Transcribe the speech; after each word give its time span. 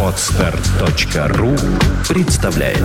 Отстар.ру 0.00 1.56
представляет 2.08 2.78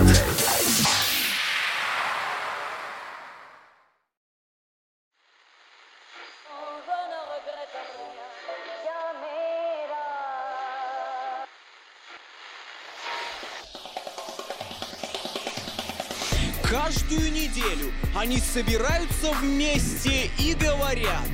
Каждую 16.64 17.32
неделю 17.32 17.92
они 18.16 18.38
собираются 18.38 19.30
вместе 19.40 20.30
и 20.36 20.54
говорят, 20.54 21.28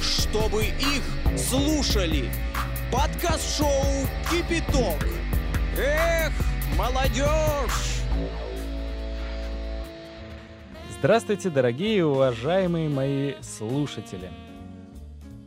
чтобы 0.00 0.64
их 0.64 1.38
слушали. 1.38 2.28
Подкаст-шоу 2.90 3.68
«Кипяток». 4.30 5.06
Эх, 5.76 6.32
молодежь! 6.78 8.00
Здравствуйте, 10.98 11.50
дорогие 11.50 11.98
и 11.98 12.00
уважаемые 12.00 12.88
мои 12.88 13.34
слушатели! 13.42 14.30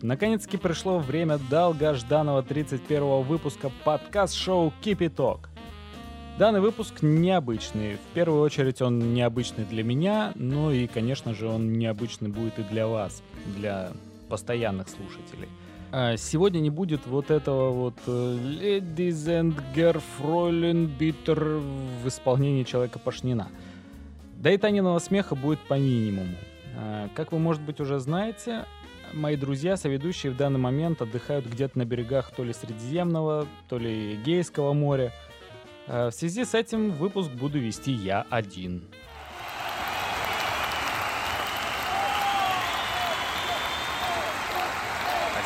Наконец-таки 0.04 0.58
пришло 0.58 1.00
время 1.00 1.40
долгожданного 1.50 2.44
31 2.44 3.24
выпуска 3.24 3.72
подкаст-шоу 3.86 4.72
«Кипяток». 4.80 5.50
Данный 6.38 6.62
выпуск 6.62 7.02
необычный. 7.02 7.96
В 7.96 8.14
первую 8.14 8.44
очередь 8.44 8.84
он 8.84 9.16
необычный 9.16 9.66
для 9.66 9.84
меня, 9.84 10.32
но 10.36 10.72
и, 10.72 10.86
конечно 10.86 11.34
же, 11.34 11.48
он 11.48 11.74
необычный 11.74 12.30
будет 12.30 12.60
и 12.60 12.64
для 12.64 12.86
вас, 12.86 13.24
для 13.58 13.94
постоянных 14.30 14.90
слушателей. 14.90 15.50
А 15.92 16.16
сегодня 16.18 16.60
не 16.60 16.70
будет 16.70 17.06
вот 17.06 17.32
этого 17.32 17.72
вот 17.72 17.96
э, 18.08 18.12
Ladies 18.12 19.28
and 19.28 19.62
Girlfriend 19.76 20.98
Bitter 20.98 21.60
в 22.04 22.08
исполнении 22.08 22.64
Человека 22.64 22.98
Пашнина. 22.98 23.50
Да 24.38 24.52
и 24.52 24.58
Таниного 24.58 25.00
смеха 25.00 25.36
будет 25.36 25.60
по 25.60 25.78
минимуму. 25.78 26.36
А, 26.78 27.10
как 27.14 27.32
вы, 27.32 27.40
может 27.40 27.62
быть, 27.62 27.80
уже 27.80 28.00
знаете, 28.00 28.66
мои 29.14 29.36
друзья, 29.36 29.76
соведущие 29.76 30.32
в 30.32 30.38
данный 30.38 30.60
момент 30.60 31.02
отдыхают 31.02 31.46
где-то 31.46 31.78
на 31.78 31.86
берегах 31.86 32.32
то 32.32 32.44
ли 32.44 32.54
Средиземного, 32.54 33.46
то 33.68 33.78
ли 33.78 34.16
Эгейского 34.16 34.74
моря– 34.74 35.12
Э, 35.88 36.10
в 36.10 36.12
связи 36.12 36.46
с 36.46 36.54
этим 36.54 36.92
выпуск 36.92 37.30
буду 37.32 37.60
вести 37.60 37.92
я 37.92 38.26
один. 38.30 38.84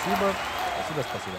Спасибо, 0.06 0.34
спасибо, 0.75 1.02
спасибо. 1.02 1.38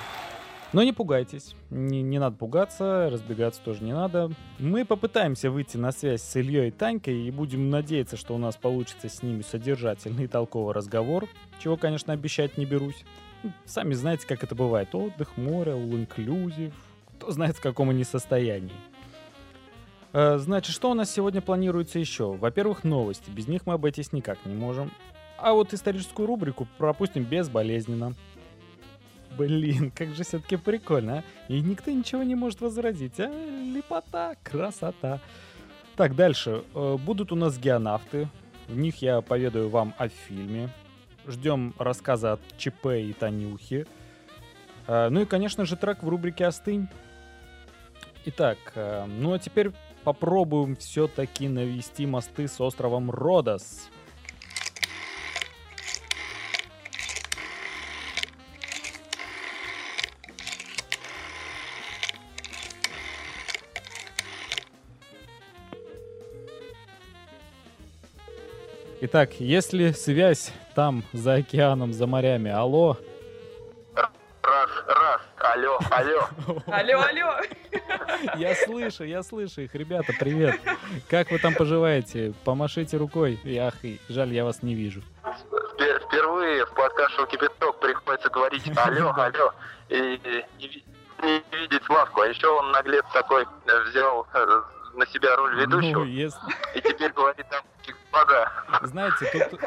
Но 0.73 0.83
не 0.83 0.93
пугайтесь, 0.93 1.55
не, 1.71 2.03
не 2.03 2.19
надо 2.19 2.37
пугаться, 2.37 3.09
разбегаться 3.13 3.61
тоже 3.63 3.85
не 3.85 3.93
надо. 3.93 4.33
Мы 4.59 4.85
попытаемся 4.85 5.53
выйти 5.53 5.77
на 5.77 5.93
связь 5.93 6.21
с 6.23 6.35
Ильей 6.35 6.69
и 6.69 6.71
Танькой 6.73 7.29
и 7.29 7.31
будем 7.31 7.71
надеяться, 7.71 8.17
что 8.17 8.35
у 8.35 8.39
нас 8.39 8.57
получится 8.57 9.09
с 9.09 9.23
ними 9.23 9.43
содержательный 9.43 10.25
и 10.25 10.27
толковый 10.27 10.75
разговор, 10.75 11.29
чего, 11.61 11.77
конечно, 11.77 12.13
обещать 12.13 12.59
не 12.59 12.67
берусь. 12.67 13.05
Ну, 13.45 13.53
сами 13.67 13.95
знаете, 13.95 14.27
как 14.27 14.43
это 14.43 14.57
бывает. 14.57 14.93
Отдых, 14.97 15.37
море, 15.37 15.73
all-inclusive, 15.73 16.73
кто 17.19 17.31
знает, 17.31 17.57
в 17.57 17.61
каком 17.61 17.91
они 17.91 18.03
состоянии. 18.03 18.75
Э, 20.13 20.39
значит, 20.39 20.75
что 20.75 20.91
у 20.91 20.95
нас 20.95 21.09
сегодня 21.09 21.41
планируется 21.41 22.01
еще? 22.01 22.33
Во-первых, 22.33 22.83
новости. 22.83 23.31
Без 23.31 23.47
них 23.47 23.65
мы 23.65 23.75
обойтись 23.75 24.13
никак 24.13 24.45
не 24.45 24.57
можем. 24.57 24.91
А 25.39 25.53
вот 25.53 25.73
историческую 25.73 26.27
рубрику 26.27 26.67
пропустим 26.79 27.23
безболезненно. 27.23 28.15
Блин, 29.37 29.91
как 29.91 30.15
же 30.15 30.25
все-таки 30.25 30.57
прикольно, 30.57 31.19
а? 31.19 31.53
И 31.53 31.61
никто 31.61 31.91
ничего 31.91 32.23
не 32.23 32.35
может 32.35 32.61
возразить, 32.61 33.21
а? 33.21 33.29
Лепота, 33.29 34.37
красота. 34.43 35.21
Так, 35.97 36.15
дальше. 36.15 36.65
Э, 36.75 36.97
будут 36.97 37.33
у 37.33 37.37
нас 37.37 37.59
геонавты. 37.59 38.29
В 38.69 38.77
них 38.77 39.03
я 39.03 39.21
поведаю 39.21 39.69
вам 39.69 39.95
о 39.99 40.09
фильме. 40.09 40.71
Ждем 41.27 41.75
рассказа 41.79 42.35
от 42.35 42.41
ЧП 42.57 42.87
и 42.87 43.13
Танюхи. 43.13 43.87
Э, 44.87 45.09
ну 45.09 45.23
и, 45.23 45.25
конечно 45.27 45.65
же, 45.65 45.77
трек 45.77 46.03
в 46.03 46.09
рубрике 46.09 46.47
«Остынь». 46.47 46.89
Итак, 48.29 48.59
ну 49.07 49.35
а 49.35 49.39
теперь 49.39 49.71
попробуем 50.03 50.75
все-таки 50.75 51.49
навести 51.49 52.07
мосты 52.07 52.49
с 52.49 52.61
островом 52.61 53.09
Родос. 53.11 53.89
Итак, 69.09 69.35
если 69.39 69.93
связь 69.93 70.53
там, 70.75 71.05
за 71.13 71.35
океаном, 71.35 71.93
за 71.93 72.09
морями, 72.09 72.51
алло. 72.51 72.99
Раз, 73.95 74.71
раз, 74.89 75.21
алло, 75.39 75.79
алло. 75.93 76.29
Алло, 76.67 77.01
алло. 77.03 77.37
Я 78.35 78.57
слышу, 78.57 79.05
я 79.05 79.23
слышу 79.23 79.61
их. 79.61 79.73
Ребята, 79.77 80.13
привет. 80.19 80.59
Как 81.09 81.31
вы 81.31 81.39
там 81.39 81.55
поживаете? 81.55 82.33
Помашите 82.45 82.97
рукой. 82.97 83.39
Ах, 83.61 83.75
жаль, 84.09 84.33
я 84.33 84.45
вас 84.45 84.65
не 84.65 84.75
вижу. 84.75 85.03
Впервые 86.09 86.67
в 86.67 86.75
подкаст 86.75 87.15
«Кипяток» 87.31 87.79
приходится 87.79 88.29
говорить 88.29 88.69
«алло, 88.77 89.11
алло» 89.17 89.53
и 89.89 90.21
не, 91.23 91.45
видеть 91.53 91.85
Славку. 91.85 92.23
А 92.23 92.27
еще 92.27 92.49
он 92.49 92.73
наглец 92.73 93.05
такой 93.13 93.47
взял 93.89 94.27
э, 94.35 94.63
на 94.97 95.07
себя 95.07 95.37
роль 95.37 95.61
ведущего. 95.61 96.01
Ну, 96.01 96.05
если... 96.05 96.41
И 96.75 96.81
теперь 96.81 97.13
говорит 97.13 97.47
там 97.49 97.63
господа. 97.87 98.53
Знаете, 98.83 99.49
тут... 99.51 99.61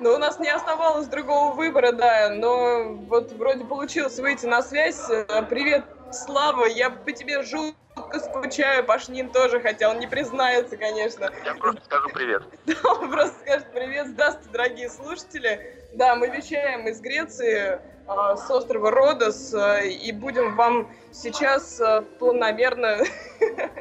Ну, 0.00 0.14
у 0.14 0.18
нас 0.18 0.38
не 0.38 0.48
оставалось 0.48 1.06
другого 1.08 1.54
выбора, 1.54 1.92
да, 1.92 2.30
но 2.30 2.94
вот 2.94 3.32
вроде 3.32 3.64
получилось 3.64 4.18
выйти 4.18 4.46
на 4.46 4.62
связь. 4.62 5.04
Привет, 5.48 5.84
Слава, 6.12 6.64
я 6.64 6.90
по 6.90 7.12
тебе 7.12 7.42
жутко 7.42 8.20
скучаю, 8.20 8.84
Пашнин 8.84 9.28
тоже 9.30 9.60
хотел, 9.60 9.90
он 9.90 9.98
не 9.98 10.06
признается, 10.06 10.76
конечно. 10.76 11.30
Я 11.44 11.54
просто 11.54 11.82
скажу 11.84 12.08
привет. 12.14 12.42
Да, 12.66 12.92
он 12.92 13.10
просто 13.10 13.38
скажет 13.40 13.72
привет. 13.72 14.08
Здравствуйте, 14.08 14.50
дорогие 14.50 14.88
слушатели. 14.88 15.84
Да, 15.94 16.16
мы 16.16 16.28
вещаем 16.28 16.88
из 16.88 17.00
Греции, 17.00 17.78
а, 18.06 18.36
с 18.36 18.50
острова 18.50 18.90
Родос, 18.90 19.52
а, 19.52 19.80
и 19.80 20.10
будем 20.12 20.56
вам 20.56 20.90
сейчас 21.12 21.80
планомерно 22.18 22.98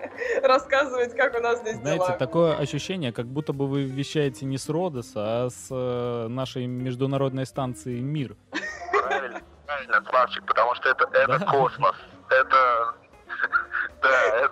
рассказывать, 0.47 1.15
как 1.15 1.35
у 1.37 1.41
нас 1.41 1.59
здесь 1.59 1.77
Знаете, 1.77 2.05
дела. 2.05 2.17
такое 2.17 2.55
ощущение, 2.55 3.11
как 3.11 3.25
будто 3.27 3.53
бы 3.53 3.67
вы 3.67 3.83
вещаете 3.83 4.45
не 4.45 4.57
с 4.57 4.69
Родоса, 4.69 5.45
а 5.45 5.49
с 5.49 6.27
нашей 6.29 6.65
международной 6.65 7.45
станции 7.45 7.99
«Мир». 7.99 8.35
Правильно, 8.91 9.41
правильно, 9.65 10.03
Славчик, 10.09 10.45
потому 10.45 10.75
что 10.75 10.89
это, 10.89 11.09
это 11.13 11.39
да? 11.39 11.45
космос 11.45 11.95
это... 12.29 12.93
Да, 14.01 14.51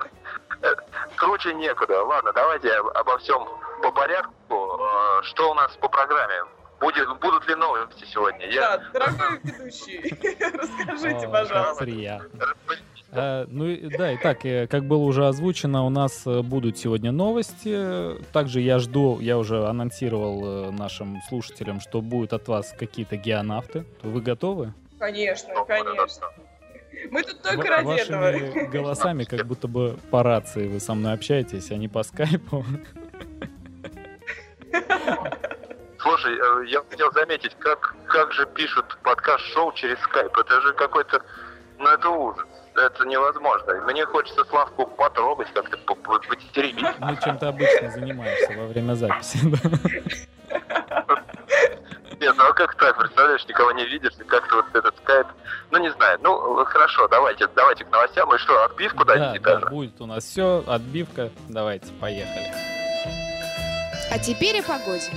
это... 0.61 0.83
Круче 1.17 1.53
некуда. 1.53 2.03
Ладно, 2.03 2.31
давайте 2.33 2.71
обо 2.73 3.17
всем 3.19 3.47
по 3.83 3.91
порядку. 3.91 4.79
А, 4.81 5.23
что 5.23 5.51
у 5.51 5.53
нас 5.53 5.75
по 5.77 5.87
программе? 5.87 6.43
Будет, 6.79 7.07
будут 7.19 7.47
ли 7.47 7.55
новости 7.55 8.05
сегодня? 8.05 8.47
Я... 8.51 8.77
Да, 8.77 8.91
дорогой 8.93 9.39
ведущий, 9.43 9.99
расскажите, 10.53 11.27
пожалуйста. 11.27 11.85
А, 13.11 13.45
ну 13.47 13.65
да, 13.97 14.11
и 14.11 14.17
так, 14.17 14.45
э, 14.45 14.67
как 14.67 14.83
было 14.85 15.03
уже 15.03 15.25
озвучено, 15.27 15.85
у 15.85 15.89
нас 15.89 16.27
э, 16.27 16.41
будут 16.41 16.77
сегодня 16.77 17.13
новости. 17.13 18.21
Также 18.33 18.59
я 18.59 18.79
жду, 18.79 19.19
я 19.21 19.37
уже 19.37 19.65
анонсировал 19.67 20.67
э, 20.67 20.71
нашим 20.71 21.21
слушателям, 21.29 21.79
что 21.79 22.01
будут 22.01 22.33
от 22.33 22.47
вас 22.49 22.75
какие-то 22.77 23.15
геонавты. 23.15 23.85
Вы 24.03 24.21
готовы? 24.21 24.73
Конечно, 24.99 25.53
ну, 25.53 25.65
конечно. 25.65 26.27
Мы 27.09 27.23
тут 27.23 27.41
только 27.41 27.69
ради 27.69 28.01
этого. 28.01 28.67
голосами, 28.67 29.23
как 29.23 29.45
будто 29.45 29.67
бы 29.67 29.97
по 30.11 30.23
рации 30.23 30.67
вы 30.67 30.79
со 30.79 30.93
мной 30.93 31.13
общаетесь, 31.13 31.71
а 31.71 31.77
не 31.77 31.87
по 31.87 32.03
скайпу. 32.03 32.65
Слушай, 36.05 36.37
э, 36.37 36.65
я 36.67 36.83
хотел 36.87 37.11
заметить, 37.13 37.55
как, 37.57 37.95
как 38.05 38.31
же 38.31 38.45
пишут 38.45 38.95
подкаст-шоу 39.01 39.73
через 39.73 39.97
скайп. 40.01 40.37
Это 40.37 40.61
же 40.61 40.71
какой-то... 40.73 41.19
Ну, 41.79 41.89
это 41.89 42.09
ужас. 42.09 42.45
Это 42.75 43.05
невозможно. 43.05 43.73
Мне 43.87 44.05
хочется 44.05 44.45
Славку 44.45 44.85
потрогать, 44.85 45.51
как-то 45.51 45.77
потеребить. 45.77 46.85
Ну, 46.99 47.17
чем 47.23 47.39
ты 47.39 47.47
обычно 47.47 47.89
занимаешься 47.89 48.53
во 48.55 48.67
время 48.67 48.93
записи? 48.93 49.39
Нет, 52.19 52.35
ну 52.37 52.43
а 52.43 52.53
как 52.53 52.75
так, 52.75 52.97
представляешь, 52.97 53.45
никого 53.47 53.71
не 53.71 53.85
видишь, 53.85 54.13
и 54.19 54.23
как-то 54.23 54.57
вот 54.57 54.65
этот 54.73 54.95
скайп, 54.99 55.27
ну 55.71 55.79
не 55.79 55.91
знаю, 55.91 56.17
ну 56.23 56.63
хорошо, 56.63 57.09
давайте, 57.09 57.45
давайте 57.55 57.83
к 57.83 57.91
новостям, 57.91 58.33
и 58.33 58.37
что, 58.37 58.63
отбивку 58.63 59.03
да, 59.03 59.15
дадите 59.15 59.43
да, 59.43 59.55
даже? 59.55 59.65
будет 59.65 59.99
у 59.99 60.05
нас 60.05 60.23
все, 60.23 60.63
отбивка, 60.65 61.29
давайте, 61.49 61.91
поехали. 61.99 62.53
А 64.09 64.17
теперь 64.17 64.61
о 64.61 64.63
погоде. 64.63 65.11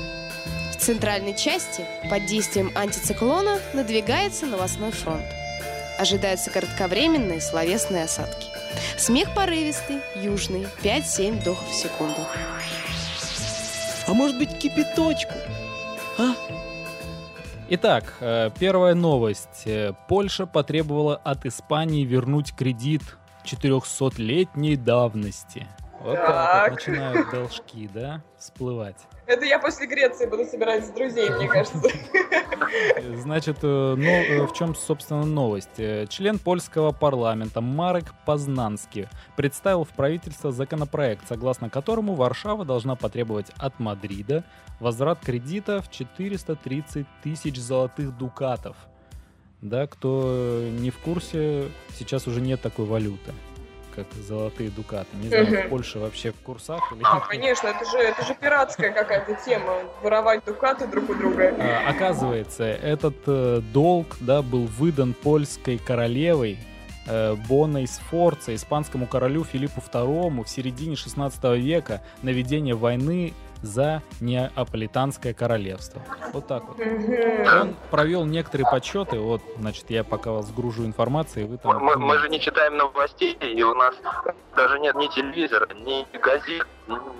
В 0.88 0.90
центральной 0.90 1.36
части 1.36 1.84
под 2.08 2.24
действием 2.24 2.70
антициклона 2.74 3.58
надвигается 3.74 4.46
новостной 4.46 4.90
фронт. 4.90 5.26
Ожидаются 5.98 6.50
кратковременные 6.50 7.42
словесные 7.42 8.04
осадки. 8.04 8.46
Смех 8.96 9.34
порывистый, 9.34 9.98
южный, 10.16 10.66
5-7 10.82 11.42
вдохов 11.42 11.68
в 11.68 11.74
секунду. 11.74 12.22
А 14.06 14.14
может 14.14 14.38
быть 14.38 14.56
кипяточку? 14.58 15.34
А? 16.16 16.34
Итак, 17.68 18.14
э, 18.20 18.48
первая 18.58 18.94
новость. 18.94 19.66
Э, 19.66 19.92
Польша 20.08 20.46
потребовала 20.46 21.16
от 21.16 21.44
Испании 21.44 22.06
вернуть 22.06 22.54
кредит 22.56 23.02
400-летней 23.44 24.76
давности. 24.76 25.66
Вот 26.00 26.14
так. 26.14 26.26
Так. 26.26 26.70
вот 26.70 26.78
начинают 26.78 27.30
должки, 27.32 27.90
да, 27.92 28.22
всплывать. 28.38 28.96
Это 29.28 29.44
я 29.44 29.58
после 29.58 29.86
Греции 29.86 30.24
буду 30.24 30.46
собирать 30.46 30.86
с 30.86 30.88
друзей, 30.88 31.28
мне 31.28 31.48
кажется. 31.48 31.82
Значит, 33.20 33.58
ну, 33.62 34.46
в 34.46 34.54
чем, 34.54 34.74
собственно, 34.74 35.26
новость? 35.26 35.78
Э, 35.78 36.06
Член 36.08 36.38
польского 36.38 36.92
парламента 36.92 37.60
Марек 37.60 38.14
Познанский 38.24 39.06
представил 39.36 39.84
в 39.84 39.90
правительство 39.90 40.50
законопроект, 40.50 41.28
согласно 41.28 41.68
которому 41.68 42.14
Варшава 42.14 42.64
должна 42.64 42.96
потребовать 42.96 43.50
от 43.58 43.78
Мадрида 43.78 44.44
возврат 44.80 45.20
кредита 45.20 45.82
в 45.82 45.90
430 45.90 47.06
тысяч 47.22 47.58
золотых 47.58 48.16
дукатов. 48.16 48.76
Да, 49.60 49.86
кто 49.86 50.62
не 50.70 50.88
в 50.88 50.96
курсе, 50.98 51.68
сейчас 51.98 52.26
уже 52.26 52.40
нет 52.40 52.62
такой 52.62 52.86
валюты, 52.86 53.34
как 54.04 54.22
золотые 54.22 54.70
дукаты. 54.70 55.08
Не 55.14 55.28
знаю, 55.28 55.46
в 55.46 55.50
Мгм. 55.50 55.68
Польше 55.70 55.98
вообще 55.98 56.32
в 56.32 56.36
курсах 56.36 56.92
или 56.92 57.00
А, 57.04 57.20
конечно, 57.20 57.68
это 57.68 57.84
же, 57.84 57.98
это 57.98 58.24
же 58.24 58.34
пиратская 58.34 58.90
какая-то 58.92 59.36
тема. 59.44 59.74
Воровать 60.02 60.44
дукаты 60.44 60.86
друг 60.86 61.08
у 61.10 61.14
друга. 61.14 61.54
А, 61.58 61.88
Оказывается, 61.90 62.64
этот 62.64 63.16
э, 63.26 63.60
долг 63.72 64.16
да, 64.20 64.42
был 64.42 64.66
выдан 64.66 65.14
польской 65.14 65.78
королевой 65.78 66.58
э, 67.06 67.34
Боной 67.48 67.86
Сфорца, 67.86 68.54
испанскому 68.54 69.06
королю 69.06 69.44
Филиппу 69.44 69.80
II 69.80 70.44
в 70.44 70.48
середине 70.48 70.96
16 70.96 71.42
века 71.58 72.02
на 72.22 72.30
ведение 72.30 72.74
войны 72.74 73.34
за 73.62 74.02
Неаполитанское 74.20 75.34
королевство. 75.34 76.02
Вот 76.32 76.46
так 76.46 76.64
вот. 76.68 76.78
Он 76.80 77.76
провел 77.90 78.24
некоторые 78.24 78.66
подсчеты, 78.70 79.18
вот, 79.18 79.42
значит, 79.58 79.86
я 79.90 80.04
пока 80.04 80.32
вас 80.32 80.50
гружу 80.50 80.84
информацией, 80.84 81.46
вы 81.46 81.58
там... 81.58 81.82
Мы, 81.82 81.96
мы 81.96 82.18
же 82.18 82.28
не 82.28 82.40
читаем 82.40 82.76
новостей, 82.76 83.36
и 83.40 83.62
у 83.62 83.74
нас 83.74 83.94
даже 84.56 84.78
нет 84.78 84.94
ни 84.96 85.06
телевизора, 85.08 85.68
ни 85.74 86.06
газет, 86.18 86.66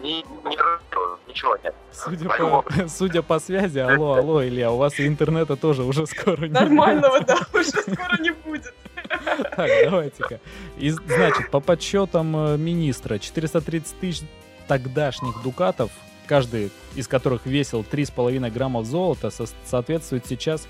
ни, 0.03 0.25
ни 0.49 0.57
радио, 0.57 1.19
ничего 1.27 1.57
нет. 1.63 1.75
Судя 1.93 2.29
по, 2.29 2.65
судя 2.89 3.23
по 3.23 3.39
связи, 3.39 3.79
алло, 3.79 4.15
алло, 4.15 4.45
Илья, 4.45 4.71
у 4.71 4.77
вас 4.77 4.99
и 5.01 5.07
интернета 5.07 5.57
тоже 5.57 5.83
уже 5.83 6.07
скоро 6.07 6.47
не 6.47 6.53
Нормального, 6.53 7.21
да, 7.21 7.39
уже 7.53 7.71
скоро 7.71 8.21
не 8.21 8.31
будет. 8.31 8.75
Так, 9.57 9.71
давайте-ка. 9.85 10.41
И, 10.77 10.91
значит, 10.91 11.51
по 11.51 11.61
подсчетам 11.61 12.37
э, 12.37 12.57
министра, 12.57 13.19
430 13.19 13.99
тысяч 14.01 14.23
тогдашних 14.67 15.43
дукатов, 15.43 15.91
каждый 16.29 16.71
из 16.95 17.09
которых 17.09 17.47
весил 17.47 17.85
3,5 17.91 18.51
граммов 18.51 18.87
золота, 18.87 19.31
со- 19.31 19.47
соответствует 19.65 20.27
сейчас 20.27 20.67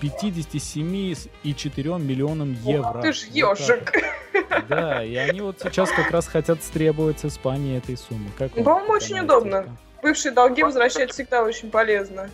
57,4 0.00 1.98
миллионам 2.00 2.52
евро. 2.64 2.98
Ух 2.98 3.02
ты 3.02 3.12
ж 3.12 3.22
ежик. 3.30 3.92
вот. 4.32 4.68
Да, 4.68 5.04
и 5.04 5.14
они 5.16 5.40
вот 5.40 5.60
сейчас 5.62 5.90
как 5.90 6.10
раз 6.10 6.26
хотят 6.26 6.62
стребовать 6.62 7.20
с 7.20 7.24
Испании 7.26 7.76
этой 7.78 7.96
суммы. 7.96 8.30
Как 8.36 8.54
вам 8.54 8.64
По-моему, 8.64 8.92
очень 8.92 9.20
удобно. 9.20 9.76
Бывшие 10.02 10.32
долги 10.32 10.62
возвращать 10.62 11.12
всегда 11.12 11.42
очень 11.42 11.70
полезно. 11.70 12.30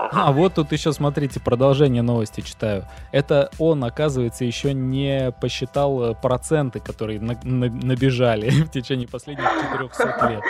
А, 0.00 0.30
вот 0.32 0.54
тут 0.54 0.70
еще, 0.70 0.92
смотрите, 0.92 1.40
продолжение 1.40 2.02
новости 2.02 2.40
читаю. 2.40 2.84
Это 3.10 3.50
он, 3.58 3.82
оказывается, 3.84 4.44
еще 4.44 4.72
не 4.72 5.32
посчитал 5.40 6.10
э, 6.12 6.14
проценты, 6.14 6.78
которые 6.78 7.20
на- 7.20 7.38
на- 7.42 7.68
набежали 7.68 8.48
в 8.64 8.70
течение 8.70 9.08
последних 9.08 9.44
400 9.44 10.28
лет. 10.28 10.42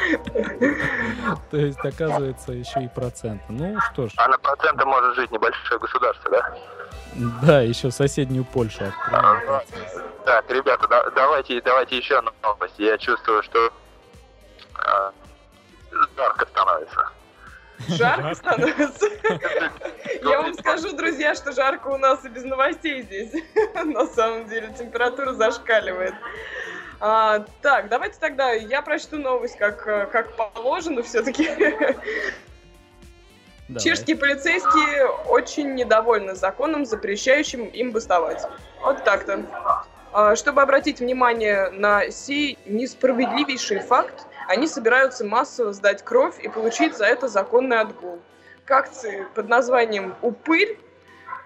То 1.51 1.57
есть, 1.57 1.79
оказывается, 1.85 2.53
еще 2.53 2.83
и 2.85 2.89
проценты. 2.89 3.45
Ну 3.49 3.79
что 3.93 4.09
ж, 4.09 4.13
А 4.17 4.29
на 4.29 4.37
проценты 4.39 4.85
может 4.85 5.17
жить 5.17 5.31
небольшое 5.31 5.81
государство, 5.81 6.31
да? 6.31 6.55
да, 7.43 7.61
еще 7.63 7.91
соседнюю 7.91 8.45
Польшу 8.45 8.85
откроем. 8.85 9.63
Так, 10.27 10.45
ребята, 10.51 10.87
да- 10.89 11.11
давайте, 11.17 11.61
давайте 11.63 11.97
еще 11.97 12.19
одну 12.19 12.33
новость. 12.43 12.75
Я 12.79 12.99
чувствую, 12.99 13.43
что 13.43 13.71
а, 14.75 15.11
жарко 16.17 16.47
становится. 16.47 17.09
Жарко 17.87 18.35
становится. 18.35 19.07
Я 20.23 20.41
вам 20.43 20.55
скажу, 20.55 20.93
друзья, 20.97 21.35
что 21.35 21.53
жарко 21.53 21.89
у 21.89 21.99
нас 21.99 22.25
и 22.25 22.29
без 22.29 22.45
новостей 22.45 23.03
здесь. 23.03 23.33
На 23.75 24.07
самом 24.07 24.49
деле 24.49 24.75
температура 24.77 25.33
зашкаливает. 25.33 26.15
А, 27.01 27.45
так, 27.63 27.89
давайте 27.89 28.19
тогда 28.19 28.53
я 28.53 28.83
прочту 28.83 29.19
новость, 29.19 29.57
как, 29.57 29.85
как 29.85 30.35
положено 30.35 31.03
все-таки. 31.03 31.49
Давай. 33.69 33.83
Чешские 33.83 34.17
полицейские 34.17 35.07
очень 35.29 35.75
недовольны 35.75 36.35
законом, 36.35 36.87
запрещающим 36.87 37.67
им 37.67 37.93
бастовать. 37.93 38.43
Вот 38.81 39.05
так-то. 39.05 39.45
А, 40.11 40.35
Чтобы 40.37 40.63
обратить 40.63 41.01
внимание 41.01 41.69
на 41.69 42.11
сей 42.11 42.57
несправедливейший 42.65 43.81
факт, 43.81 44.27
они 44.49 44.67
собираются 44.67 45.25
массово 45.25 45.73
сдать 45.75 46.03
кровь 46.03 46.41
и 46.43 46.49
получить 46.49 46.97
за 46.97 47.05
это 47.05 47.29
законный 47.29 47.79
отгул. 47.79 48.19
К 48.65 48.71
акции 48.73 49.27
под 49.35 49.49
названием 49.49 50.15
«Упырь» 50.23 50.79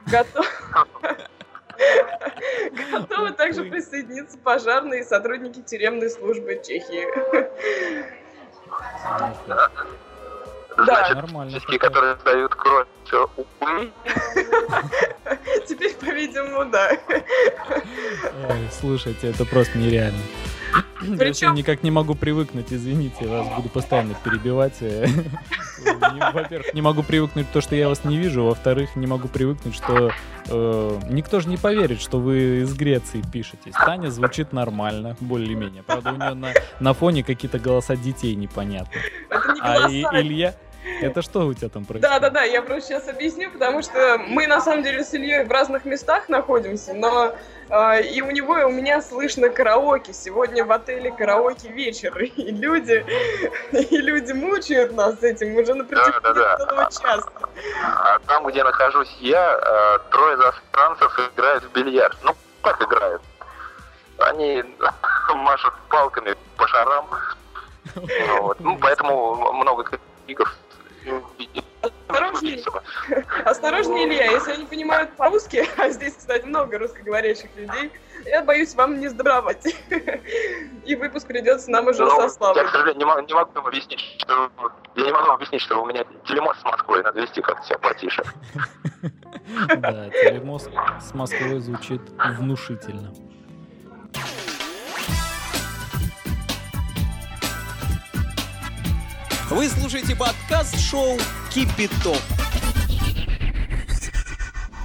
готов- 0.06 0.86
готовы 2.92 3.32
также 3.32 3.64
присоединиться 3.64 4.38
пожарные 4.38 5.00
и 5.00 5.04
сотрудники 5.04 5.60
тюремной 5.60 6.10
службы 6.10 6.60
Чехии. 6.64 7.06
Да. 9.48 9.68
Значит, 10.76 11.16
Нормально 11.16 11.60
такое. 11.60 11.78
которые 11.78 12.16
сдают 12.16 12.54
кровь, 12.54 12.86
все, 13.04 13.28
увы, 13.36 13.92
Теперь, 15.68 15.94
по-видимому, 15.96 16.70
да. 16.70 16.92
Ой, 18.48 18.68
слушайте, 18.80 19.30
это 19.30 19.44
просто 19.44 19.76
нереально. 19.76 20.18
Я 21.02 21.16
Причем- 21.16 21.32
всё 21.34 21.52
никак 21.52 21.82
не 21.82 21.90
могу 21.90 22.14
привыкнуть, 22.14 22.72
извините, 22.72 23.16
я 23.24 23.42
вас 23.42 23.48
буду 23.56 23.68
постоянно 23.68 24.14
перебивать. 24.24 24.74
э. 24.80 25.06
Во-первых, 26.32 26.74
не 26.74 26.82
могу 26.82 27.02
привыкнуть 27.02 27.50
то, 27.52 27.60
что 27.60 27.74
я 27.74 27.88
вас 27.88 28.04
не 28.04 28.16
вижу, 28.16 28.44
во-вторых, 28.44 28.94
не 28.96 29.06
могу 29.06 29.26
привыкнуть, 29.28 29.74
что 29.74 30.12
э, 30.48 31.00
никто 31.10 31.40
же 31.40 31.48
не 31.48 31.56
поверит, 31.56 32.00
что 32.00 32.18
вы 32.20 32.60
из 32.62 32.72
Греции 32.74 33.22
пишетесь. 33.32 33.72
Таня 33.74 34.10
звучит 34.10 34.52
нормально, 34.52 35.16
более-менее. 35.20 35.82
Правда, 35.82 36.12
у 36.12 36.16
нее 36.16 36.34
на, 36.34 36.52
на 36.80 36.94
фоне 36.94 37.24
какие-то 37.24 37.58
голоса 37.58 37.96
детей 37.96 38.34
непонятны. 38.36 38.94
Это 39.28 39.52
не 39.54 39.60
А 39.60 39.88
и- 39.88 40.02
голоса. 40.02 40.20
Илья, 40.20 40.54
это 41.00 41.22
что 41.22 41.46
у 41.46 41.54
тебя 41.54 41.68
там 41.68 41.84
происходит? 41.84 42.10
Да, 42.10 42.18
да, 42.18 42.30
да, 42.30 42.42
я 42.42 42.62
просто 42.62 42.88
сейчас 42.88 43.08
объясню, 43.08 43.50
потому 43.50 43.82
что 43.82 44.18
мы 44.18 44.46
на 44.46 44.60
самом 44.60 44.82
деле 44.82 45.04
с 45.04 45.14
Ильей 45.14 45.44
в 45.44 45.50
разных 45.50 45.84
местах 45.84 46.28
находимся, 46.28 46.92
но 46.92 47.34
э, 47.68 48.02
и 48.02 48.20
у 48.20 48.30
него, 48.30 48.58
и 48.58 48.64
у 48.64 48.70
меня 48.70 49.00
слышно 49.00 49.48
караоке. 49.48 50.12
Сегодня 50.12 50.64
в 50.64 50.72
отеле 50.72 51.12
караоке 51.12 51.68
вечер, 51.68 52.16
и 52.22 52.50
люди, 52.50 53.04
и 53.72 53.96
люди 53.96 54.32
мучают 54.32 54.92
нас 54.92 55.22
этим 55.22 55.56
уже 55.56 55.74
на 55.74 55.84
протяжении 55.84 56.20
Да-да-да. 56.22 56.56
целого 56.56 56.84
часа. 56.86 57.20
А 57.84 58.18
там, 58.26 58.46
где 58.46 58.64
нахожусь 58.64 59.14
я, 59.20 59.58
э, 59.58 59.98
трое 60.10 60.36
иностранцев 60.36 61.30
играют 61.34 61.64
в 61.64 61.72
бильярд. 61.72 62.16
Ну, 62.22 62.34
как 62.62 62.82
играют? 62.82 63.22
Они 64.18 64.64
машут 65.34 65.74
палками 65.88 66.34
по 66.56 66.66
шарам. 66.66 67.06
Вот. 68.40 68.60
Ну, 68.60 68.78
поэтому 68.78 69.52
много 69.52 69.84
криков. 70.24 70.56
Осторожней. 71.82 72.64
Осторожнее, 73.44 74.06
Илья, 74.06 74.30
если 74.30 74.52
они 74.52 74.66
понимают 74.66 75.16
по-русски, 75.16 75.66
а 75.78 75.88
здесь, 75.90 76.14
кстати, 76.14 76.44
много 76.44 76.78
русскоговорящих 76.78 77.48
людей, 77.56 77.90
я 78.24 78.42
боюсь 78.42 78.74
вам 78.74 79.00
не 79.00 79.08
сдобровать. 79.08 79.64
И 80.84 80.94
выпуск 80.94 81.26
придется 81.26 81.70
нам 81.70 81.88
уже 81.88 82.04
Ну, 82.04 82.10
со 82.10 82.22
я, 82.22 82.28
к 82.28 82.30
Славой. 82.30 82.68
сожалению, 82.68 82.98
не 82.98 83.04
могу, 83.04 83.20
не 83.22 83.34
могу 83.34 83.52
вам 83.52 83.66
объяснить, 83.66 84.00
что... 84.18 84.50
Я 84.94 85.04
не 85.04 85.12
могу 85.12 85.26
вам 85.26 85.36
объяснить, 85.36 85.62
что 85.62 85.82
у 85.82 85.86
меня 85.86 86.04
телемост 86.26 86.60
с 86.60 86.64
Москвой, 86.64 87.02
надо 87.02 87.20
вести 87.20 87.40
как-то 87.40 87.66
себя 87.66 87.78
потише. 87.78 88.22
Да, 89.78 90.10
телемост 90.10 90.70
с 91.00 91.14
Москвой 91.14 91.58
звучит 91.60 92.00
внушительно. 92.38 93.12
Вы 99.54 99.68
слушаете 99.68 100.16
подкаст-шоу 100.16 101.18
«Кипяток». 101.50 102.16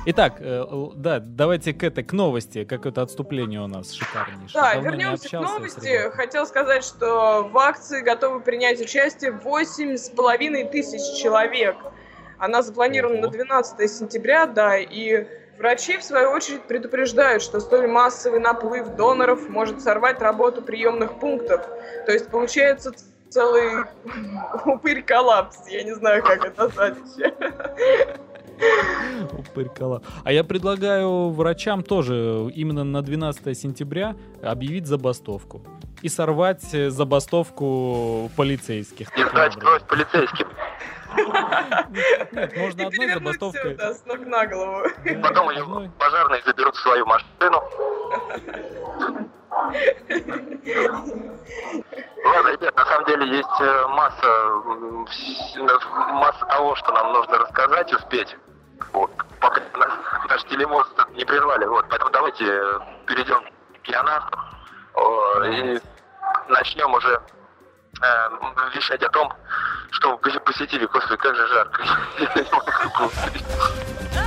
Итак, 0.07 0.33
э, 0.39 0.65
да, 0.95 1.21
давайте 1.21 1.73
к 1.73 1.83
этой, 1.83 2.03
к 2.03 2.11
новости, 2.11 2.65
какое-то 2.65 3.01
отступление 3.01 3.61
у 3.61 3.67
нас 3.67 3.93
шикарнейшее. 3.93 4.61
Да, 4.61 4.73
Давно 4.73 4.89
не 4.89 4.97
вернемся 4.97 5.23
к 5.23 5.25
общался 5.27 5.53
новости. 5.53 6.09
Хотел 6.11 6.45
сказать, 6.45 6.83
что 6.83 7.47
в 7.49 7.57
акции 7.57 8.01
готовы 8.01 8.41
принять 8.41 8.81
участие 8.81 9.31
8,5 9.31 10.69
тысяч 10.69 11.17
человек. 11.21 11.77
Она 12.37 12.61
запланирована 12.61 13.19
Ого. 13.19 13.27
на 13.27 13.31
12 13.31 13.89
сентября, 13.89 14.47
да, 14.47 14.77
и 14.77 15.25
Врачи, 15.57 15.97
в 15.97 16.03
свою 16.03 16.29
очередь, 16.29 16.63
предупреждают, 16.63 17.41
что 17.41 17.59
столь 17.59 17.87
массовый 17.87 18.39
наплыв 18.39 18.89
доноров 18.89 19.49
может 19.49 19.81
сорвать 19.81 20.21
работу 20.21 20.61
приемных 20.61 21.19
пунктов. 21.19 21.65
То 22.05 22.11
есть 22.11 22.29
получается 22.29 22.91
целый 23.29 23.85
упырь-коллапс. 24.65 25.67
Я 25.69 25.83
не 25.83 25.95
знаю, 25.95 26.23
как 26.23 26.45
это 26.45 26.63
назвать 26.63 26.95
еще. 26.97 27.33
Упырь-коллапс. 29.31 30.05
А 30.23 30.31
я 30.31 30.43
предлагаю 30.43 31.29
врачам 31.29 31.83
тоже 31.83 32.49
именно 32.53 32.83
на 32.83 33.01
12 33.01 33.57
сентября 33.57 34.15
объявить 34.41 34.87
забастовку. 34.87 35.61
И 36.01 36.09
сорвать 36.09 36.63
забастовку 36.63 38.29
полицейских. 38.35 39.15
И 39.17 39.23
сдать 39.23 39.55
кровь 39.55 39.83
полицейским. 39.83 40.47
Нет, 41.15 42.57
можно 42.57 42.81
И 42.81 42.85
одной 42.85 42.89
перевернуть 42.91 43.39
забастовкой. 43.39 43.75
да, 43.75 43.93
с 43.93 44.05
ног 44.05 44.19
на 44.25 44.45
голову. 44.47 44.87
Да, 45.05 45.19
Потом 45.29 45.49
одной. 45.49 45.89
пожарные 45.97 46.41
заберут 46.45 46.75
свою 46.77 47.05
машину. 47.05 47.63
Ладно, 52.25 52.49
ребят, 52.51 52.75
на 52.75 52.85
самом 52.85 53.05
деле 53.05 53.37
есть 53.37 53.61
э, 53.61 53.87
масса, 53.87 54.27
вс- 54.27 56.11
масса 56.13 56.45
того, 56.45 56.75
что 56.75 56.91
нам 56.91 57.13
нужно 57.13 57.37
рассказать, 57.39 57.93
успеть. 57.93 58.35
Вот, 58.93 59.09
пока 59.39 59.61
нас, 59.77 59.91
наш 60.29 60.43
телемост 60.45 60.91
не 61.13 61.25
прервали. 61.25 61.65
Вот, 61.65 61.85
поэтому 61.89 62.11
давайте 62.11 62.45
э, 62.45 62.79
перейдем 63.05 63.41
к 63.83 63.89
Ионавту 63.89 64.37
о, 64.95 65.43
и 65.45 65.79
начнем 66.49 66.93
уже 66.93 67.13
э, 68.01 68.29
вещать 68.75 69.01
о 69.03 69.09
том, 69.09 69.31
что 69.91 70.17
посетили. 70.17 70.85
Господи, 70.85 71.19
как 71.21 71.35
же 71.35 71.47
жарко. 71.47 71.83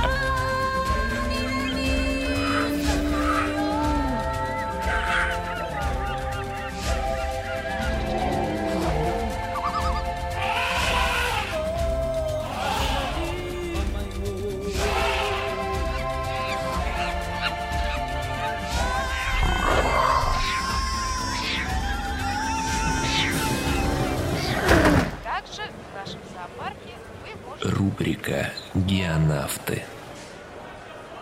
Рубрика 28.01 28.49
«Геонавты». 28.73 29.83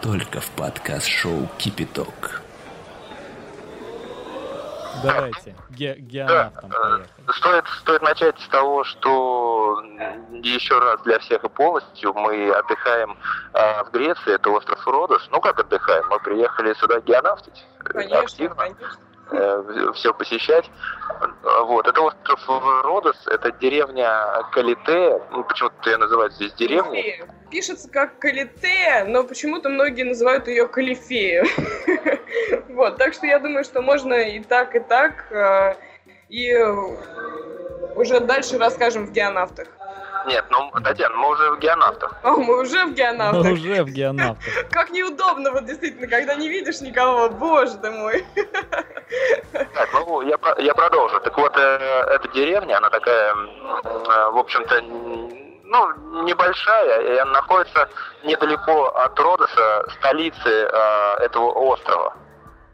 Только 0.02 0.40
в 0.40 0.50
подкаст-шоу 0.52 1.50
«Кипяток». 1.58 2.42
Давайте, 5.04 5.56
ге- 5.72 5.96
Да, 5.96 6.00
геонавтам 6.00 6.72
э, 6.72 6.74
поехали. 6.74 7.08
стоит, 7.36 7.66
стоит 7.82 8.02
начать 8.02 8.40
с 8.40 8.48
того, 8.48 8.86
что 8.86 9.82
еще 10.42 10.80
раз 10.80 11.02
для 11.02 11.20
всех 11.20 11.44
и 11.44 11.50
полностью 11.50 12.14
мы 12.14 12.50
отдыхаем 12.50 13.18
а, 13.54 13.84
в 13.84 13.92
Греции, 13.92 14.36
это 14.36 14.50
остров 14.50 14.86
Родос. 14.88 15.28
Ну 15.32 15.42
как 15.42 15.60
отдыхаем? 15.60 16.06
Мы 16.10 16.20
приехали 16.20 16.74
сюда 16.76 17.02
геонавтить, 17.02 17.66
э, 17.82 17.84
Конечно, 17.90 18.20
активно, 18.20 18.56
конечно. 18.56 18.88
Все 19.94 20.14
посещать. 20.14 20.70
Вот, 21.66 21.88
это 21.88 22.02
остров 22.02 22.40
Родос, 22.84 23.28
это 23.28 23.52
деревня 23.52 24.10
Калите, 24.52 25.22
ну 25.32 25.44
почему-то 25.44 25.90
ее 25.90 25.98
называют 25.98 26.34
здесь 26.34 26.54
деревней. 26.54 27.24
Пишется 27.50 27.90
как 27.90 28.20
Калитея, 28.20 29.06
но 29.06 29.24
почему-то 29.24 29.70
многие 29.70 30.04
называют 30.04 30.48
ее 30.48 30.68
Калифея. 30.68 31.46
Вот, 32.70 32.98
так 32.98 33.14
что 33.14 33.26
я 33.26 33.40
думаю, 33.40 33.64
что 33.66 33.82
можно 33.82 34.14
и 34.14 34.40
так, 34.40 34.76
и 34.76 34.80
так. 34.80 35.32
э, 35.32 35.74
И 36.30 36.56
уже 37.96 38.20
дальше 38.20 38.58
расскажем 38.58 39.08
в 39.08 39.12
геонавтах. 39.12 39.68
Нет, 40.28 40.46
ну, 40.50 40.72
Татьяна, 40.84 41.16
мы 41.16 41.30
уже 41.30 41.52
в 41.52 41.60
геонавтах. 41.60 42.16
А 42.24 42.32
мы 42.32 42.62
уже 42.62 42.86
в 42.86 42.90
Мы 42.90 42.94
геонавтах. 42.96 43.52
уже 43.52 43.84
в 43.84 43.90
геонавтах. 43.90 44.70
Как 44.72 44.90
неудобно, 44.92 45.52
вот 45.52 45.66
действительно, 45.66 46.08
когда 46.08 46.36
не 46.36 46.50
видишь 46.50 46.82
никого, 46.82 47.30
боже 47.30 47.78
ты 47.78 47.90
мой. 47.92 48.26
Так, 49.52 49.90
ну, 49.94 50.22
я, 50.22 50.38
про- 50.38 50.60
я 50.62 50.74
продолжу. 50.74 51.20
Так 51.22 51.38
вот, 51.38 51.56
э, 51.58 51.60
эта 52.12 52.28
деревня, 52.30 52.78
она 52.78 52.90
такая, 52.90 53.34
э, 53.34 54.30
в 54.32 54.38
общем-то, 54.38 54.82
ну, 55.64 56.24
небольшая, 56.24 57.02
и 57.14 57.18
она 57.18 57.32
находится 57.34 57.90
недалеко 58.24 58.88
от 58.88 59.20
Родоса, 59.20 59.86
столицы 60.00 60.50
э, 60.50 61.14
этого 61.24 61.52
острова. 61.52 62.16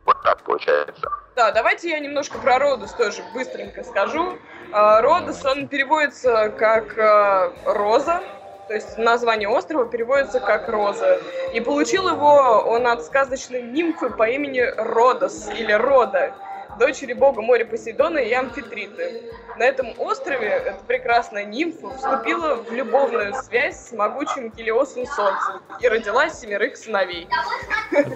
Вот 0.06 0.22
так 0.24 0.44
получается. 0.44 1.10
Да, 1.36 1.52
давайте 1.52 1.90
я 1.90 2.00
немножко 2.00 2.38
про 2.38 2.60
Родос 2.60 2.94
тоже 2.94 3.22
быстренько 3.34 3.84
скажу. 3.84 4.38
А, 4.78 5.02
Родос, 5.02 5.46
он 5.46 5.70
переводится 5.70 6.50
как 6.50 6.98
а, 6.98 7.54
роза, 7.64 8.22
то 8.68 8.74
есть 8.74 8.98
название 8.98 9.48
острова 9.48 9.86
переводится 9.86 10.42
как 10.42 10.68
роза. 10.68 11.22
И 11.54 11.62
получил 11.62 12.10
его 12.10 12.62
он 12.68 12.86
от 12.86 13.06
сказочной 13.06 13.62
нимфы 13.62 14.10
по 14.10 14.28
имени 14.28 14.60
Родос 14.60 15.48
или 15.58 15.72
Рода, 15.72 16.36
дочери 16.78 17.14
бога 17.14 17.42
моря 17.42 17.64
Посейдона 17.64 18.18
и 18.18 18.34
Амфитриты. 18.34 19.32
На 19.56 19.64
этом 19.64 19.94
острове 19.98 20.50
эта 20.50 20.84
прекрасная 20.86 21.46
нимфа 21.46 21.92
вступила 21.92 22.56
в 22.56 22.70
любовную 22.74 23.34
связь 23.34 23.80
с 23.80 23.94
могучим 23.94 24.52
Килиосом 24.52 25.06
Солнцем 25.06 25.62
и 25.80 25.88
родила 25.88 26.28
семерых 26.28 26.76
сыновей. 26.76 27.30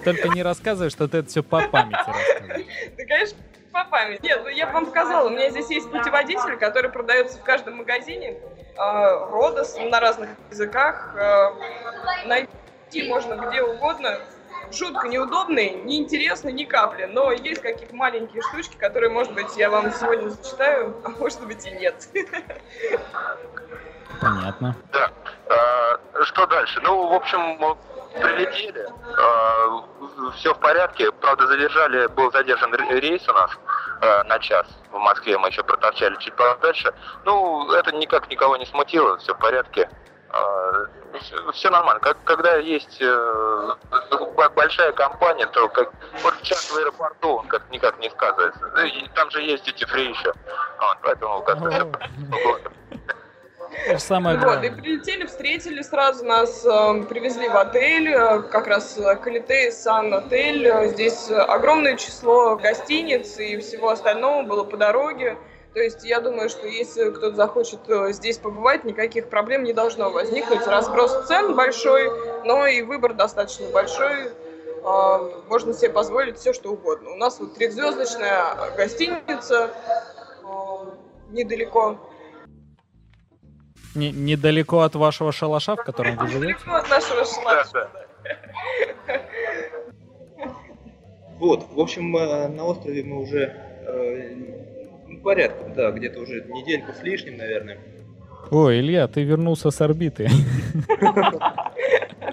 Только 0.04 0.28
не 0.28 0.42
рассказывай, 0.42 0.90
что 0.90 1.08
ты 1.08 1.18
это 1.20 1.28
все 1.30 1.42
по 1.42 1.62
памяти 1.62 1.96
рассказываешь. 2.06 2.66
Да, 2.98 3.04
конечно, 3.06 3.38
по 3.72 3.84
памяти. 3.84 4.20
Нет, 4.22 4.40
ну 4.42 4.48
я 4.48 4.66
бы 4.66 4.72
вам 4.72 4.86
показала. 4.86 5.26
У 5.28 5.30
меня 5.30 5.50
здесь 5.50 5.70
есть 5.70 5.90
путеводитель, 5.90 6.56
который 6.56 6.90
продается 6.90 7.38
в 7.38 7.42
каждом 7.42 7.76
магазине. 7.76 8.38
Э, 8.76 9.26
Родос 9.30 9.76
на 9.78 10.00
разных 10.00 10.30
языках. 10.50 11.14
Э, 11.16 11.50
найти 12.26 13.08
можно 13.08 13.34
где 13.34 13.62
угодно. 13.62 14.18
Жутко 14.72 15.08
неудобный, 15.08 15.70
неинтересный 15.82 16.52
ни 16.52 16.64
капли. 16.64 17.04
Но 17.06 17.32
есть 17.32 17.60
какие-то 17.60 17.94
маленькие 17.94 18.42
штучки, 18.42 18.76
которые, 18.76 19.10
может 19.10 19.34
быть, 19.34 19.56
я 19.56 19.68
вам 19.68 19.92
сегодня 19.92 20.28
зачитаю, 20.28 20.96
а 21.04 21.08
может 21.08 21.44
быть 21.44 21.66
и 21.66 21.72
нет. 21.72 22.08
Понятно. 24.20 24.76
Да. 24.92 25.10
А, 25.48 26.22
что 26.24 26.46
дальше? 26.46 26.80
Ну, 26.82 27.08
в 27.08 27.14
общем, 27.14 27.58
прилетели, 28.14 28.86
все 30.36 30.54
в 30.54 30.58
порядке. 30.58 31.10
Правда, 31.12 31.46
задержали, 31.46 32.06
был 32.08 32.30
задержан 32.32 32.74
ре- 32.74 33.00
рейс 33.00 33.28
у 33.28 33.32
нас 33.32 33.50
а, 34.00 34.24
на 34.24 34.38
час 34.38 34.66
в 34.90 34.98
Москве, 34.98 35.38
мы 35.38 35.48
еще 35.48 35.62
проторчали 35.62 36.16
чуть 36.16 36.34
подальше. 36.34 36.92
Ну, 37.24 37.70
это 37.72 37.92
никак 37.94 38.28
никого 38.30 38.56
не 38.56 38.66
смутило, 38.66 39.16
все 39.18 39.34
в 39.34 39.38
порядке. 39.38 39.88
все, 41.52 41.70
нормально. 41.70 42.00
Как, 42.00 42.16
когда 42.24 42.56
есть 42.56 42.98
э, 43.00 43.74
большая 44.54 44.92
компания, 44.92 45.46
то 45.46 45.68
как 45.68 45.90
вот 46.22 46.40
час 46.42 46.70
в 46.70 46.76
аэропорту 46.76 47.36
он 47.36 47.48
как 47.48 47.68
никак 47.70 47.98
не 47.98 48.10
сказывается. 48.10 48.66
И 48.84 49.08
там 49.14 49.30
же 49.30 49.42
есть 49.42 49.66
эти 49.68 49.84
фри 49.84 50.10
еще. 50.10 50.32
Вот, 50.80 50.98
поэтому 51.02 51.42
как-то 51.42 51.70
спокойно. 51.70 52.70
Это 53.86 53.98
самое 54.00 54.36
Вот, 54.38 54.64
и 54.64 54.70
прилетели, 54.70 55.26
встретили 55.26 55.82
сразу 55.82 56.24
нас, 56.24 56.64
э, 56.64 57.02
привезли 57.08 57.48
в 57.48 57.56
отель, 57.56 58.08
э, 58.08 58.42
как 58.42 58.66
раз 58.66 58.98
э, 58.98 59.16
Калитей 59.16 59.70
Сан 59.70 60.12
отель. 60.12 60.66
Э, 60.66 60.88
Здесь 60.88 61.30
огромное 61.30 61.96
число 61.96 62.56
гостиниц 62.56 63.38
и 63.38 63.58
всего 63.58 63.90
остального 63.90 64.42
было 64.42 64.64
по 64.64 64.76
дороге. 64.76 65.36
То 65.72 65.80
есть 65.80 66.04
я 66.04 66.20
думаю, 66.20 66.48
что 66.48 66.66
если 66.66 67.10
кто-то 67.10 67.36
захочет 67.36 67.88
э, 67.88 68.12
здесь 68.12 68.38
побывать, 68.38 68.84
никаких 68.84 69.28
проблем 69.28 69.62
не 69.62 69.72
должно 69.72 70.10
возникнуть. 70.10 70.66
Разброс 70.66 71.26
цен 71.28 71.54
большой, 71.54 72.10
но 72.44 72.66
и 72.66 72.82
выбор 72.82 73.14
достаточно 73.14 73.68
большой. 73.68 74.32
Можно 75.48 75.74
себе 75.74 75.90
позволить 75.90 76.38
все, 76.38 76.54
что 76.54 76.70
угодно. 76.70 77.10
У 77.10 77.16
нас 77.16 77.38
вот 77.38 77.52
трехзвездочная 77.54 78.72
гостиница 78.78 79.70
недалеко 81.28 81.98
Не- 83.94 84.12
недалеко 84.12 84.80
от 84.80 84.94
вашего 84.94 85.32
шалаша, 85.32 85.74
в 85.76 85.82
котором 85.84 86.16
вы 86.16 86.28
живете. 86.28 86.54
Далеко 86.64 86.74
от 86.76 86.88
нашего 86.90 87.24
шлака. 87.24 87.88
Да, 89.06 89.20
Вот, 91.38 91.66
в 91.72 91.80
общем, 91.80 92.16
э, 92.16 92.48
на 92.48 92.64
острове 92.66 93.02
мы 93.02 93.22
уже 93.22 93.56
э, 93.86 94.34
ну, 95.08 95.18
порядком, 95.20 95.72
да, 95.74 95.90
где-то 95.90 96.20
уже 96.20 96.44
недельку 96.44 96.92
с 96.92 97.02
лишним, 97.02 97.38
наверное. 97.38 97.78
Ой, 98.50 98.80
Илья, 98.80 99.08
ты 99.08 99.22
вернулся 99.22 99.70
с 99.70 99.80
орбиты. 99.80 100.28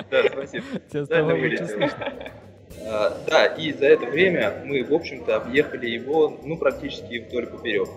Да, 0.10 0.24
спасибо. 0.32 0.66
Тебя 0.90 1.02
Да, 1.02 1.06
стало 1.06 1.34
лучше 1.36 1.68
слышно. 1.68 2.14
А, 2.86 3.18
Да, 3.28 3.46
и 3.46 3.74
за 3.74 3.88
это 3.88 4.06
время 4.06 4.62
мы, 4.64 4.84
в 4.84 4.94
общем-то, 4.94 5.36
объехали 5.36 5.90
его, 5.90 6.38
ну, 6.44 6.56
практически 6.58 7.26
вдоль 7.28 7.48
поперек. 7.48 7.90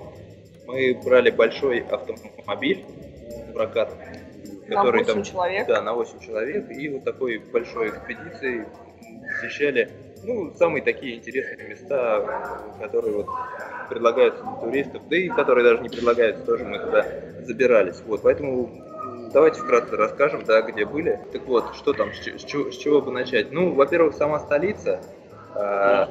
Мы 0.67 1.01
брали 1.05 1.31
большой 1.31 1.81
автомобиль 1.81 2.85
прокат. 3.61 3.95
который 4.69 5.03
8 5.03 5.15
там, 5.15 5.23
человек. 5.23 5.67
да, 5.67 5.83
на 5.83 5.95
8 5.95 6.21
человек, 6.21 6.71
и 6.71 6.89
вот 6.89 7.05
такой 7.05 7.39
большой 7.39 7.89
экспедицией 7.91 8.67
посещали, 9.29 9.91
ну, 10.23 10.53
самые 10.55 10.83
такие 10.83 11.17
интересные 11.17 11.69
места, 11.69 12.63
которые 12.81 13.17
вот 13.17 13.27
предлагаются 13.89 14.43
для 14.43 14.53
туристов, 14.61 15.03
да 15.09 15.17
и 15.17 15.29
которые 15.29 15.65
даже 15.65 15.83
не 15.83 15.89
предлагаются, 15.89 16.45
тоже 16.45 16.65
мы 16.65 16.79
туда 16.79 17.05
забирались. 17.43 18.01
Вот, 18.07 18.23
поэтому 18.23 18.71
давайте 19.33 19.61
вкратце 19.61 19.97
расскажем, 19.97 20.45
да, 20.45 20.63
где 20.63 20.85
были. 20.85 21.21
Так 21.33 21.47
вот, 21.47 21.75
что 21.75 21.93
там, 21.93 22.13
с, 22.13 22.21
с 22.21 22.45
чего, 22.45 22.71
с 22.71 22.77
чего 22.77 23.01
бы 23.01 23.11
начать? 23.11 23.51
Ну, 23.51 23.75
во-первых, 23.75 24.15
сама 24.15 24.39
столица, 24.39 25.01
а, 25.55 26.09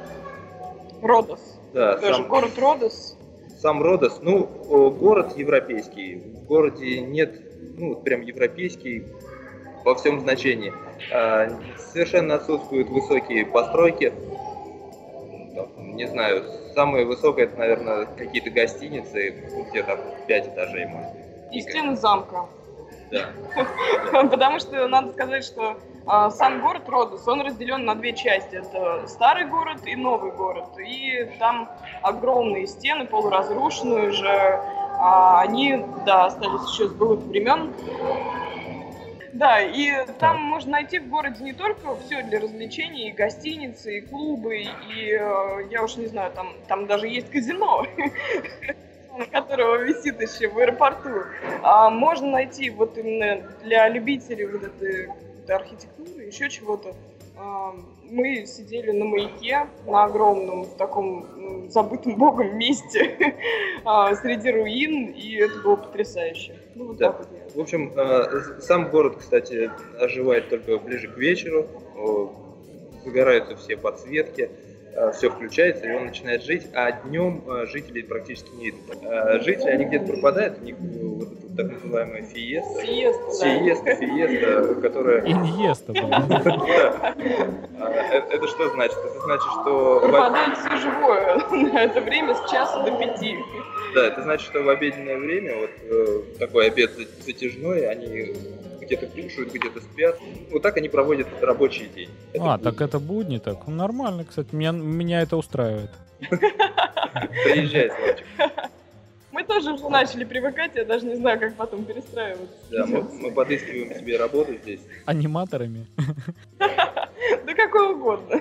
Родос. 1.00 1.58
да, 1.72 1.96
Тоже 1.96 2.14
сам, 2.14 2.28
город 2.28 2.58
Родос. 2.58 3.16
Сам 3.60 3.82
Родос, 3.82 4.20
ну, 4.22 4.46
город 4.90 5.36
европейский. 5.36 6.16
В 6.16 6.44
городе 6.46 7.00
нет, 7.00 7.40
ну, 7.76 7.94
прям 7.96 8.22
европейский 8.22 9.04
во 9.84 9.94
всем 9.94 10.20
значении. 10.20 10.72
А, 11.12 11.48
совершенно 11.76 12.36
отсутствуют 12.36 12.88
высокие 12.88 13.44
постройки. 13.44 14.12
Не 15.76 16.06
знаю, 16.06 16.42
самое 16.74 17.04
высокое, 17.04 17.44
это, 17.44 17.58
наверное, 17.58 18.06
какие-то 18.06 18.50
гостиницы, 18.50 19.34
где 19.70 19.82
там 19.82 19.98
5 20.26 20.48
этажей, 20.48 20.86
может 20.86 21.12
быть. 21.12 21.54
И 21.54 21.60
стены 21.60 21.96
замка. 21.96 22.46
Да. 23.10 23.30
Потому 24.30 24.60
что 24.60 24.86
надо 24.88 25.12
сказать, 25.12 25.44
что 25.44 25.76
сам 26.06 26.60
город 26.60 26.88
Родос, 26.88 27.26
он 27.28 27.42
разделен 27.42 27.84
на 27.84 27.94
две 27.94 28.12
части. 28.12 28.56
Это 28.56 29.06
старый 29.06 29.46
город 29.46 29.86
и 29.86 29.94
новый 29.96 30.32
город. 30.32 30.78
И 30.78 31.28
там 31.38 31.70
огромные 32.02 32.66
стены, 32.66 33.06
полуразрушенные 33.06 34.08
уже. 34.08 34.60
А, 35.02 35.40
они, 35.40 35.82
да, 36.04 36.26
остались 36.26 36.70
еще 36.72 36.88
с 36.88 36.92
былых 36.92 37.20
времен. 37.20 37.72
Да, 39.32 39.60
и 39.60 40.04
там 40.18 40.42
можно 40.42 40.72
найти 40.72 40.98
в 40.98 41.08
городе 41.08 41.42
не 41.42 41.54
только 41.54 41.96
все 41.96 42.22
для 42.22 42.40
развлечений, 42.40 43.08
и 43.08 43.12
гостиницы, 43.12 43.98
и 43.98 44.00
клубы, 44.02 44.58
и 44.58 45.12
э, 45.12 45.68
я 45.70 45.82
уж 45.82 45.96
не 45.96 46.06
знаю, 46.06 46.32
там, 46.32 46.52
там 46.66 46.86
даже 46.86 47.06
есть 47.06 47.30
казино, 47.30 47.86
которого 49.32 49.76
висит 49.76 50.20
еще 50.20 50.48
в 50.48 50.58
аэропорту. 50.58 51.22
А 51.62 51.88
можно 51.88 52.28
найти 52.28 52.68
вот 52.68 52.98
именно 52.98 53.40
для 53.62 53.88
любителей 53.88 54.46
вот 54.46 54.64
этой 54.64 55.08
какой-то 55.40 55.56
архитектуры, 55.56 56.24
еще 56.24 56.48
чего-то. 56.48 56.94
А, 57.36 57.74
Мы 58.10 58.44
сидели 58.46 58.90
на 58.90 59.04
маяке, 59.04 59.68
на 59.86 60.04
огромном, 60.04 60.64
в 60.64 60.74
таком 60.76 61.24
м, 61.36 61.70
забытом 61.70 62.16
богом 62.16 62.58
месте, 62.58 63.16
а, 63.84 64.14
среди 64.16 64.50
руин, 64.50 65.06
и 65.10 65.36
это 65.36 65.58
было 65.62 65.76
потрясающе. 65.76 66.56
Ну, 66.74 66.88
вот 66.88 66.96
Да. 66.98 67.12
так 67.12 67.20
вот. 67.20 67.54
В 67.54 67.60
общем, 67.60 67.92
э, 67.96 68.60
сам 68.60 68.90
город, 68.90 69.16
кстати, 69.18 69.70
оживает 69.98 70.48
только 70.48 70.78
ближе 70.78 71.08
к 71.08 71.16
вечеру. 71.16 71.66
Загораются 73.04 73.56
все 73.56 73.76
подсветки, 73.76 74.50
все 75.12 75.30
включается, 75.30 75.86
и 75.86 75.92
он 75.94 76.06
начинает 76.06 76.42
жить, 76.42 76.66
а 76.74 76.92
днем 76.92 77.42
э, 77.46 77.66
жителей 77.66 78.02
практически 78.02 78.50
не 78.56 78.66
видно. 78.66 78.80
Э, 79.02 79.40
Жители, 79.40 79.68
они 79.70 79.84
где-то 79.86 80.06
пропадают, 80.12 80.58
у 80.60 80.64
них 80.64 80.76
э, 80.76 81.04
вот 81.04 81.28
эта 81.32 81.56
так 81.56 81.72
называемая 81.72 82.22
фиеста, 82.22 82.80
Сиеста, 82.82 83.84
да. 83.84 83.94
фиеста, 83.96 84.74
которая... 84.80 85.20
Иньеста. 85.26 85.92
А, 87.82 87.88
э, 87.90 88.18
Это 88.30 88.46
что 88.46 88.68
значит? 88.70 88.98
Это 88.98 89.20
значит, 89.20 89.46
что... 89.62 90.00
Пропадает 90.00 90.58
все 90.58 90.76
живое 90.76 91.36
на 91.72 91.84
это 91.84 92.00
время 92.02 92.34
с 92.34 92.50
часа 92.50 92.82
до 92.82 92.90
пяти. 92.98 93.36
Да, 93.94 94.06
это 94.06 94.22
значит, 94.22 94.46
что 94.46 94.62
в 94.62 94.68
обеденное 94.68 95.16
время, 95.16 95.56
вот 95.56 95.70
э, 95.84 96.22
такой 96.38 96.66
обед 96.66 96.90
за- 96.92 97.06
затяжной, 97.24 97.86
они 97.88 98.34
где-то 98.90 99.06
кушают, 99.06 99.52
где-то 99.52 99.80
спят. 99.80 100.18
Вот 100.50 100.62
так 100.62 100.76
они 100.76 100.88
проводят 100.88 101.28
рабочий 101.40 101.86
день. 101.86 102.10
Это 102.32 102.54
А, 102.54 102.58
так 102.58 102.80
это 102.80 102.98
будни, 102.98 103.38
так 103.38 103.66
ну, 103.66 103.74
нормально, 103.74 104.24
кстати, 104.24 104.54
меня, 104.54 104.72
меня 104.72 105.22
это 105.22 105.36
устраивает. 105.36 105.90
Приезжай, 106.30 107.90
Славчик. 107.90 108.26
Мы 109.32 109.44
тоже 109.44 109.72
уже 109.72 109.88
начали 109.88 110.24
привыкать, 110.24 110.72
я 110.74 110.84
даже 110.84 111.06
не 111.06 111.14
знаю, 111.14 111.38
как 111.38 111.54
потом 111.54 111.84
перестраиваться. 111.84 112.52
Да, 112.70 112.84
мы, 112.84 113.02
мы 113.02 113.30
подыскиваем 113.30 113.94
себе 113.94 114.16
работу 114.16 114.54
здесь. 114.56 114.80
Аниматорами. 115.06 115.86
Да 117.46 117.54
какой 117.54 117.94
угодно. 117.94 118.40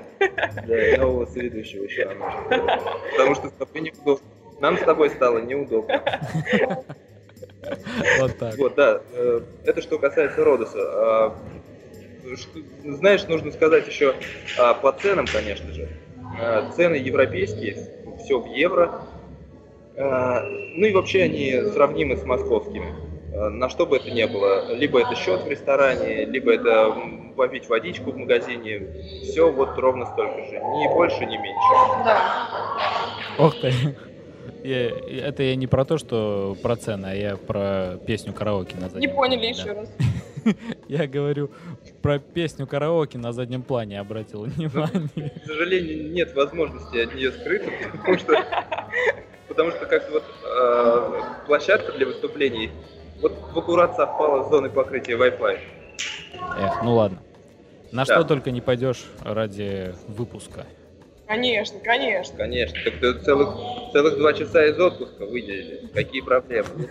Да, 0.68 0.94
и 0.94 0.98
нового 0.98 1.26
соведущего 1.26 1.84
еще 1.84 2.06
нам 2.06 2.20
нужно. 2.20 2.80
Потому 3.12 3.36
что 3.36 3.50
с 3.50 3.52
тобой 3.52 3.82
неудобно. 3.82 4.28
Нам 4.62 4.78
с 4.78 4.82
тобой 4.82 5.10
стало 5.10 5.40
неудобно. 5.40 6.02
Вот 8.20 8.38
так. 8.38 8.58
Вот, 8.58 8.76
да. 8.76 9.02
э, 9.14 9.42
Это 9.66 9.82
что 9.82 9.98
касается 9.98 10.44
Родоса. 10.44 10.80
А, 10.80 11.36
Знаешь, 12.84 13.28
нужно 13.28 13.52
сказать 13.52 13.88
еще 13.88 14.16
а, 14.58 14.74
по 14.74 14.92
ценам, 14.92 15.26
конечно 15.26 15.72
же. 15.74 15.90
А, 16.40 16.70
Цены 16.72 16.96
европейские, 16.96 17.78
все 18.24 18.40
в 18.40 18.46
евро. 18.48 19.02
Ну 19.96 20.86
и 20.86 20.94
вообще 20.94 21.24
они 21.24 21.62
сравнимы 21.74 22.16
с 22.16 22.24
московскими. 22.24 22.94
На 23.34 23.68
что 23.68 23.86
бы 23.86 23.98
это 23.98 24.10
ни 24.10 24.24
было. 24.24 24.74
Либо 24.74 25.02
это 25.02 25.14
счет 25.16 25.44
в 25.44 25.48
ресторане, 25.50 26.24
либо 26.24 26.54
это 26.54 26.96
попить 27.36 27.68
водичку 27.68 28.12
в 28.12 28.18
магазине. 28.18 28.82
Все 29.24 29.52
вот 29.52 29.78
ровно 29.78 30.06
столько 30.06 30.38
же. 30.46 30.54
Ни 30.54 30.88
больше, 30.94 31.26
ни 31.26 31.36
меньше. 31.36 32.04
Да. 32.06 32.22
Ох 33.40 33.60
ты. 33.60 33.74
Я- 34.64 34.90
это 35.28 35.44
я 35.44 35.56
не 35.56 35.68
про 35.68 35.86
то, 35.86 35.98
что 35.98 36.56
про 36.62 36.76
цены, 36.76 37.08
а 37.08 37.14
я 37.16 37.38
про 37.38 37.98
песню 38.06 38.34
караоке 38.34 38.76
на 38.78 38.90
заднем 38.90 39.02
Не 39.02 39.08
поняли 39.16 39.38
плане, 39.38 39.50
еще 39.50 39.64
да. 39.66 39.74
раз. 39.76 39.90
Я 40.88 41.06
говорю 41.08 41.52
про 42.02 42.18
песню 42.20 42.66
караоке 42.66 43.18
на 43.18 43.34
заднем 43.34 43.62
плане, 43.62 44.00
обратил 44.00 44.44
внимание. 44.46 45.32
К 45.44 45.46
сожалению, 45.46 46.12
нет 46.12 46.34
возможности 46.34 46.98
от 46.98 47.14
нее 47.14 47.32
скрыться, 47.34 47.70
потому 47.92 48.18
что, 48.18 48.46
потому 49.48 49.72
что 49.72 49.86
как-то 49.86 50.12
вот 50.14 50.24
э, 50.46 51.22
площадка 51.46 51.92
для 51.92 52.06
выступлений 52.06 52.72
вот 53.22 53.34
в 53.54 53.58
аккурат 53.60 53.96
совпала 53.98 54.46
с 54.46 54.50
зоной 54.50 54.70
покрытия 54.70 55.18
Wi-Fi. 55.18 55.60
Эх, 56.58 56.84
ну 56.84 56.96
ладно. 56.96 57.20
На 57.92 58.06
Да. 58.06 58.16
что 58.16 58.24
только 58.24 58.52
не 58.52 58.62
пойдешь 58.62 59.04
ради 59.22 59.94
выпуска. 60.08 60.66
Конечно, 61.30 61.80
конечно. 61.80 62.36
Конечно, 62.38 62.76
так 62.84 63.00
ты 63.00 63.14
целых, 63.20 63.50
целых 63.94 64.18
два 64.18 64.34
часа 64.34 64.66
из 64.66 64.80
отпуска 64.80 65.28
выделили. 65.28 65.86
Какие 65.94 66.22
проблемы? 66.22 66.90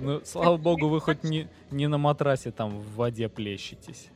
Ну, 0.00 0.20
слава 0.24 0.56
богу, 0.56 0.86
вы 0.86 1.00
хоть 1.00 1.24
не, 1.24 1.48
не 1.72 1.88
на 1.88 1.98
матрасе 1.98 2.52
там 2.52 2.78
в 2.78 2.94
воде 2.94 3.28
плещетесь. 3.28 4.10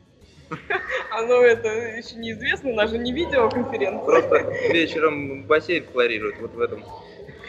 А 1.10 1.22
ну 1.22 1.42
это 1.42 1.68
еще 1.68 2.14
неизвестно, 2.14 2.70
у 2.70 2.74
нас 2.74 2.90
же 2.90 2.98
не 2.98 3.12
видеоконференция. 3.12 4.04
Просто 4.04 4.38
вечером 4.72 5.42
бассейн 5.42 5.86
хлорируют, 5.90 6.38
вот 6.38 6.54
в 6.54 6.60
этом 6.60 6.84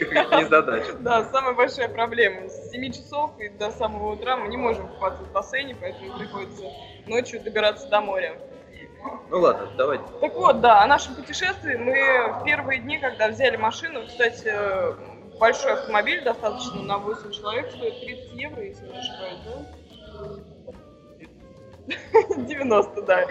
незадача. 0.00 0.94
Да, 0.94 1.30
самая 1.30 1.54
большая 1.54 1.88
проблема. 1.88 2.48
С 2.48 2.72
7 2.72 2.90
часов 2.90 3.38
и 3.38 3.50
до 3.50 3.70
самого 3.70 4.14
утра 4.14 4.36
мы 4.36 4.48
не 4.48 4.56
можем 4.56 4.88
купаться 4.88 5.22
в 5.22 5.30
бассейне, 5.30 5.76
поэтому 5.80 6.18
приходится 6.18 6.64
ночью 7.06 7.40
добираться 7.40 7.88
до 7.88 8.00
моря. 8.00 8.36
Ну 9.30 9.40
ладно, 9.40 9.68
давайте. 9.76 10.04
Так 10.20 10.34
вот, 10.34 10.60
да, 10.60 10.82
о 10.82 10.86
нашем 10.86 11.14
путешествии 11.14 11.76
мы 11.76 12.40
в 12.40 12.44
первые 12.44 12.80
дни, 12.80 12.98
когда 12.98 13.28
взяли 13.28 13.56
машину, 13.56 14.06
кстати, 14.06 14.52
большой 15.38 15.72
автомобиль 15.74 16.22
достаточно 16.24 16.82
на 16.82 16.98
8 16.98 17.30
человек, 17.32 17.70
стоит 17.70 18.00
30 18.00 18.32
евро, 18.32 18.62
если 18.62 18.86
не 18.86 18.98
ошибаюсь, 18.98 19.38
да? 19.44 20.58
90, 22.36 23.02
да. 23.02 23.24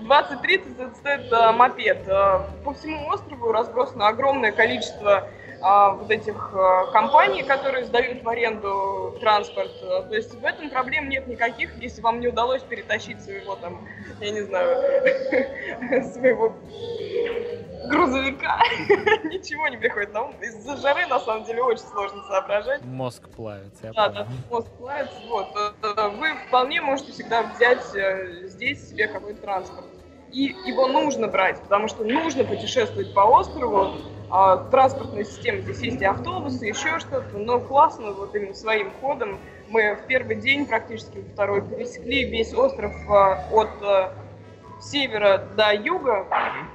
20-30 0.00 0.82
это 0.82 0.94
стоит 0.96 1.32
э, 1.32 1.52
мопед. 1.52 2.06
Э, 2.06 2.40
По 2.64 2.74
всему 2.74 3.08
острову 3.08 3.52
разбросано 3.52 4.08
огромное 4.08 4.52
количество 4.52 5.28
вот 5.60 6.10
этих 6.10 6.52
э, 6.54 6.92
компаний, 6.92 7.42
которые 7.42 7.84
сдают 7.84 8.22
в 8.22 8.28
аренду 8.28 9.16
транспорт. 9.20 9.70
Э, 9.82 10.02
То 10.08 10.14
есть 10.14 10.34
в 10.34 10.44
этом 10.44 10.70
проблем 10.70 11.08
нет 11.08 11.26
никаких, 11.26 11.76
если 11.76 12.00
вам 12.00 12.20
не 12.20 12.28
удалось 12.28 12.62
перетащить 12.62 13.22
своего 13.22 13.56
там, 13.56 13.86
я 14.20 14.30
не 14.30 14.40
знаю, 14.40 14.76
своего 16.12 16.54
грузовика. 17.88 18.62
Ничего 19.24 19.68
не 19.68 19.76
приходит 19.76 20.14
на 20.14 20.22
ум. 20.22 20.34
Из-за 20.40 20.76
жары, 20.78 21.06
на 21.06 21.20
самом 21.20 21.44
деле, 21.44 21.62
очень 21.62 21.84
сложно 21.84 22.22
соображать. 22.24 22.82
Мозг 22.84 23.28
плавится, 23.28 23.86
я 23.86 23.92
Да, 23.92 24.08
да, 24.08 24.26
мозг 24.50 24.68
плавится. 24.78 25.16
Вот. 25.28 25.48
э, 25.82 26.08
Вы 26.18 26.28
вполне 26.48 26.80
можете 26.80 27.12
всегда 27.12 27.42
взять 27.42 27.82
здесь 28.48 28.88
себе 28.88 29.08
какой-то 29.08 29.42
транспорт. 29.42 29.86
И 30.32 30.54
его 30.64 30.86
нужно 30.86 31.26
брать, 31.26 31.60
потому 31.60 31.88
что 31.88 32.04
нужно 32.04 32.44
путешествовать 32.44 33.12
по 33.12 33.20
острову. 33.20 33.96
А, 34.30 34.58
Транспортная 34.70 35.24
система, 35.24 35.60
здесь 35.60 35.80
есть 35.80 36.00
и 36.00 36.04
автобусы, 36.04 36.64
еще 36.66 37.00
что-то, 37.00 37.36
но 37.36 37.58
классно 37.58 38.12
вот 38.12 38.34
именно 38.34 38.54
своим 38.54 38.92
ходом. 39.00 39.38
Мы 39.68 39.96
в 39.96 40.06
первый 40.06 40.36
день, 40.36 40.66
практически 40.66 41.18
во 41.18 41.28
второй, 41.32 41.62
пересекли 41.62 42.24
весь 42.24 42.54
остров 42.54 42.92
а, 43.08 43.44
от 43.50 43.70
а, 43.82 44.12
севера 44.80 45.38
до 45.56 45.74
юга 45.74 46.26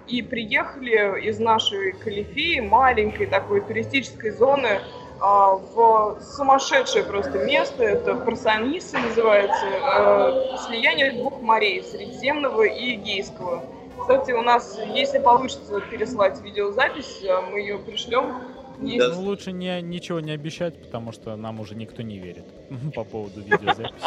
и 0.05 0.21
приехали 0.21 1.21
из 1.21 1.39
нашей 1.39 1.93
Калифии, 1.93 2.59
маленькой 2.59 3.27
такой 3.27 3.61
туристической 3.61 4.31
зоны, 4.31 4.81
а, 5.21 5.55
в 5.55 6.19
сумасшедшее 6.21 7.05
просто 7.05 7.39
место. 7.39 7.83
Это 7.83 8.15
Парсаниса 8.15 8.99
называется. 8.99 9.65
Э, 9.65 10.57
слияние 10.67 11.13
двух 11.13 11.41
морей, 11.41 11.83
Средиземного 11.83 12.63
и 12.63 12.95
Эгейского. 12.95 13.63
Кстати, 13.99 14.31
у 14.31 14.41
нас, 14.41 14.79
если 14.93 15.19
получится 15.19 15.81
переслать 15.81 16.41
видеозапись, 16.41 17.21
э, 17.23 17.41
мы 17.51 17.59
ее 17.59 17.79
пришлем. 17.79 18.35
Есть... 18.81 19.07
Ну, 19.07 19.21
лучше 19.21 19.51
не, 19.51 19.81
ничего 19.81 20.19
не 20.19 20.31
обещать, 20.31 20.79
потому 20.81 21.11
что 21.11 21.35
нам 21.35 21.59
уже 21.59 21.75
никто 21.75 22.01
не 22.01 22.19
верит 22.19 22.45
по 22.95 23.03
поводу 23.03 23.41
видеозаписи. 23.41 24.05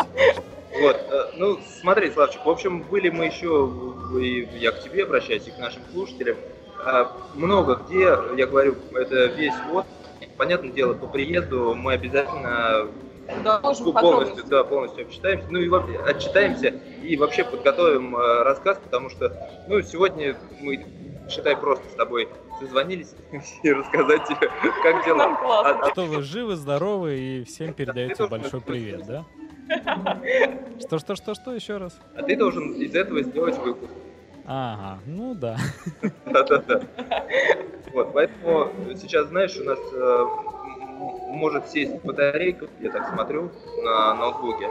Вот, 0.80 0.96
э, 0.96 1.30
ну, 1.36 1.58
смотри, 1.80 2.10
Славчик, 2.10 2.44
в 2.44 2.50
общем, 2.50 2.82
были 2.82 3.08
мы 3.08 3.26
еще, 3.26 3.70
и 4.20 4.48
я 4.58 4.72
к 4.72 4.82
тебе 4.82 5.04
обращаюсь, 5.04 5.46
и 5.48 5.50
к 5.50 5.58
нашим 5.58 5.82
слушателям, 5.92 6.36
а, 6.84 7.10
много 7.34 7.76
где, 7.76 8.16
я 8.36 8.46
говорю, 8.46 8.76
это 8.92 9.26
весь 9.26 9.54
вот, 9.70 9.86
понятное 10.36 10.70
дело, 10.70 10.94
по 10.94 11.06
приезду 11.06 11.74
мы 11.74 11.94
обязательно 11.94 12.88
да, 13.44 13.58
полностью, 13.58 14.44
да, 14.46 14.64
полностью 14.64 15.04
обчитаемся, 15.04 15.46
ну 15.50 15.58
и 15.58 15.96
отчитаемся 16.06 16.68
и 17.02 17.16
вообще 17.16 17.44
подготовим 17.44 18.16
э, 18.16 18.42
рассказ, 18.42 18.78
потому 18.82 19.10
что, 19.10 19.32
ну, 19.68 19.80
сегодня 19.82 20.36
мы, 20.60 20.86
считай, 21.28 21.56
просто 21.56 21.84
с 21.90 21.94
тобой 21.94 22.28
созвонились 22.58 23.14
и 23.62 23.72
рассказать 23.72 24.24
тебе, 24.24 24.50
как 24.82 25.04
дела. 25.04 25.38
А, 25.42 25.86
а, 25.86 25.90
что 25.90 26.04
вы 26.04 26.22
живы, 26.22 26.56
здоровы 26.56 27.18
и 27.18 27.44
всем 27.44 27.74
передаете 27.74 28.26
большой 28.26 28.60
привет, 28.60 29.06
да? 29.06 29.24
Что, 30.80 30.98
что, 30.98 31.14
что, 31.14 31.34
что 31.34 31.54
еще 31.54 31.76
раз? 31.76 31.98
А 32.14 32.22
ты 32.22 32.36
должен 32.36 32.72
из 32.72 32.94
этого 32.94 33.22
сделать 33.22 33.58
выпуск. 33.58 33.92
Ага, 34.46 35.00
ну 35.04 35.34
да. 35.34 35.58
Да-да-да. 36.24 36.80
Вот, 37.92 38.14
поэтому 38.14 38.70
сейчас, 38.96 39.28
знаешь, 39.28 39.54
у 39.58 39.64
нас 39.64 39.78
э, 39.92 40.26
может 40.98 41.68
сесть 41.68 42.02
батарейка, 42.04 42.66
я 42.80 42.90
так 42.90 43.08
смотрю, 43.12 43.50
на 43.82 44.14
ноутбуке. 44.14 44.68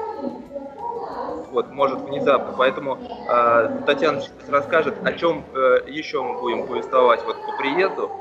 Вот, 1.51 1.71
может 1.71 2.01
внезапно. 2.01 2.53
Поэтому 2.57 2.97
э, 2.97 3.81
Татьяна 3.85 4.21
сейчас 4.21 4.49
расскажет, 4.49 4.95
о 5.05 5.13
чем 5.13 5.45
э, 5.53 5.79
еще 5.87 6.21
мы 6.21 6.39
будем 6.39 6.67
повествовать 6.67 7.23
вот 7.25 7.37
по 7.45 7.57
приезду. 7.57 8.11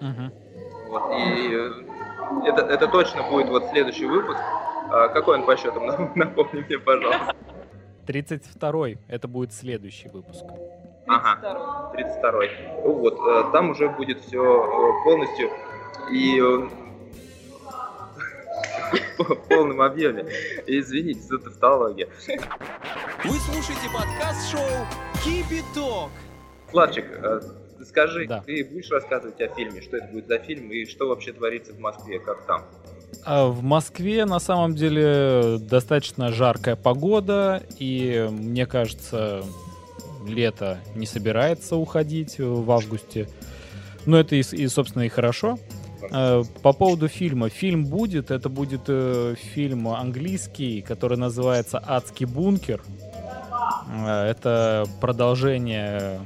Угу. 0.00 0.88
Вот, 0.88 1.12
и 1.16 2.46
это, 2.46 2.62
это 2.66 2.86
точно 2.88 3.22
будет 3.22 3.48
вот 3.48 3.64
следующий 3.70 4.06
выпуск. 4.06 4.38
А 4.90 5.08
какой 5.08 5.38
он 5.38 5.46
по 5.46 5.56
счетам? 5.56 6.12
Напомни 6.14 6.64
мне, 6.66 6.78
пожалуйста. 6.78 7.34
32-й. 8.06 8.98
Это 9.08 9.28
будет 9.28 9.52
следующий 9.52 10.08
выпуск. 10.08 10.44
Ага, 11.06 11.92
32-й. 11.96 12.50
Вот, 12.84 13.18
э, 13.18 13.50
там 13.52 13.70
уже 13.70 13.88
будет 13.88 14.20
все 14.20 14.42
э, 14.42 15.04
полностью 15.04 15.50
и 16.10 16.40
э, 16.40 16.68
в 19.18 19.34
полном 19.48 19.80
объеме. 19.80 20.26
Извините 20.66 21.20
за 21.20 21.38
тавтологию. 21.38 22.08
Вы 23.24 23.36
слушаете 23.38 23.88
подкаст-шоу 23.92 24.86
Кипяток. 25.24 26.10
Славчик, 26.70 27.04
скажи, 27.84 28.26
да. 28.26 28.42
ты 28.46 28.64
будешь 28.64 28.90
рассказывать 28.90 29.40
о 29.40 29.48
фильме, 29.48 29.80
что 29.82 29.96
это 29.96 30.06
будет 30.08 30.26
за 30.28 30.38
фильм 30.38 30.70
и 30.70 30.84
что 30.86 31.08
вообще 31.08 31.32
творится 31.32 31.72
в 31.72 31.80
Москве, 31.80 32.20
как 32.20 32.46
там? 32.46 32.64
А 33.24 33.46
в 33.48 33.62
Москве 33.62 34.24
на 34.24 34.38
самом 34.38 34.74
деле 34.74 35.58
достаточно 35.58 36.32
жаркая 36.32 36.76
погода, 36.76 37.62
и 37.78 38.28
мне 38.30 38.66
кажется, 38.66 39.42
лето 40.26 40.78
не 40.94 41.06
собирается 41.06 41.76
уходить 41.76 42.38
в 42.38 42.70
августе. 42.70 43.28
Но 44.06 44.18
это 44.18 44.36
и, 44.36 44.40
и 44.40 44.68
собственно, 44.68 45.02
и 45.02 45.08
хорошо. 45.08 45.58
А, 46.10 46.42
по 46.62 46.72
поводу 46.72 47.08
фильма. 47.08 47.48
Фильм 47.48 47.86
будет, 47.86 48.30
это 48.30 48.48
будет 48.48 48.82
э, 48.88 49.34
фильм 49.54 49.88
английский, 49.88 50.82
который 50.82 51.18
называется 51.18 51.82
«Адский 51.84 52.26
бункер». 52.26 52.82
А, 53.88 54.28
это 54.28 54.84
продолжение 55.00 56.20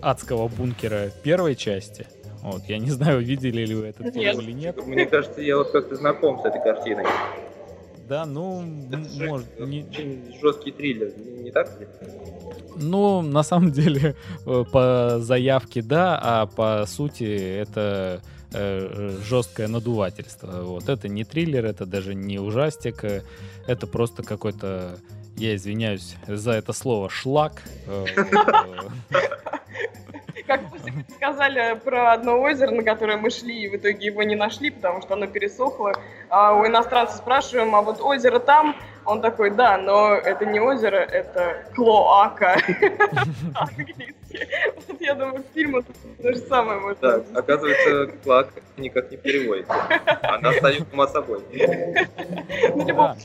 «Адского 0.00 0.48
бункера» 0.48 1.10
первой 1.22 1.54
части– 1.54 2.06
вот, 2.42 2.62
я 2.68 2.78
не 2.78 2.90
знаю, 2.90 3.20
видели 3.20 3.66
ли 3.66 3.74
вы 3.74 3.86
этот 3.88 4.14
фильм 4.14 4.40
или 4.40 4.52
нет. 4.52 4.86
Мне 4.86 5.06
кажется, 5.06 5.42
я 5.42 5.58
вот 5.58 5.70
как-то 5.72 5.96
знаком 5.96 6.40
с 6.40 6.44
этой 6.44 6.62
картиной. 6.62 7.04
Да, 8.08 8.24
ну, 8.26 8.64
это 8.88 9.24
может... 9.26 9.60
Не... 9.60 9.86
Жесткий 10.40 10.72
триллер, 10.72 11.12
не, 11.16 11.44
не 11.44 11.50
так 11.50 11.78
ли? 11.78 11.86
Ну, 12.76 13.22
на 13.22 13.42
самом 13.42 13.70
деле, 13.70 14.16
э, 14.46 14.64
по 14.72 15.18
заявке 15.20 15.82
да, 15.82 16.18
а 16.20 16.46
по 16.46 16.86
сути 16.86 17.24
это 17.24 18.20
э, 18.52 19.18
жесткое 19.24 19.68
надувательство. 19.68 20.62
Вот 20.62 20.88
это 20.88 21.08
не 21.08 21.24
триллер, 21.24 21.66
это 21.66 21.86
даже 21.86 22.14
не 22.14 22.38
ужастик, 22.38 23.04
э, 23.04 23.22
это 23.66 23.86
просто 23.86 24.22
какой-то, 24.22 24.98
я 25.36 25.54
извиняюсь 25.54 26.16
за 26.26 26.52
это 26.52 26.72
слово, 26.72 27.10
шлак. 27.10 27.62
Как 30.46 30.62
вы 30.70 30.78
сказали 31.14 31.78
про 31.78 32.12
одно 32.12 32.40
озеро, 32.40 32.70
на 32.70 32.82
которое 32.82 33.16
мы 33.16 33.30
шли, 33.30 33.64
и 33.64 33.68
в 33.68 33.76
итоге 33.76 34.06
его 34.06 34.22
не 34.22 34.36
нашли, 34.36 34.70
потому 34.70 35.02
что 35.02 35.14
оно 35.14 35.26
пересохло. 35.26 35.94
А 36.28 36.54
у 36.54 36.66
иностранца 36.66 37.16
спрашиваем, 37.16 37.74
а 37.74 37.82
вот 37.82 38.00
озеро 38.00 38.38
там? 38.38 38.76
Он 39.04 39.20
такой, 39.20 39.50
да, 39.50 39.78
но 39.78 40.14
это 40.14 40.44
не 40.44 40.60
озеро, 40.60 40.96
это 40.96 41.64
клоака. 41.74 42.58
Английский. 43.54 44.14
Вот 44.88 45.00
я 45.00 45.14
думаю, 45.14 45.42
фильм 45.54 45.82
то 46.22 46.32
же 46.32 46.38
самое 46.38 46.78
может 46.80 47.00
Так, 47.00 47.24
оказывается, 47.34 48.18
клоака 48.22 48.60
никак 48.76 49.10
не 49.10 49.16
переводится. 49.16 49.74
Она 50.22 50.50
остается 50.50 50.86
сама 50.90 51.08
собой. 51.08 51.42
Ну, 52.74 52.86
любом 52.86 53.16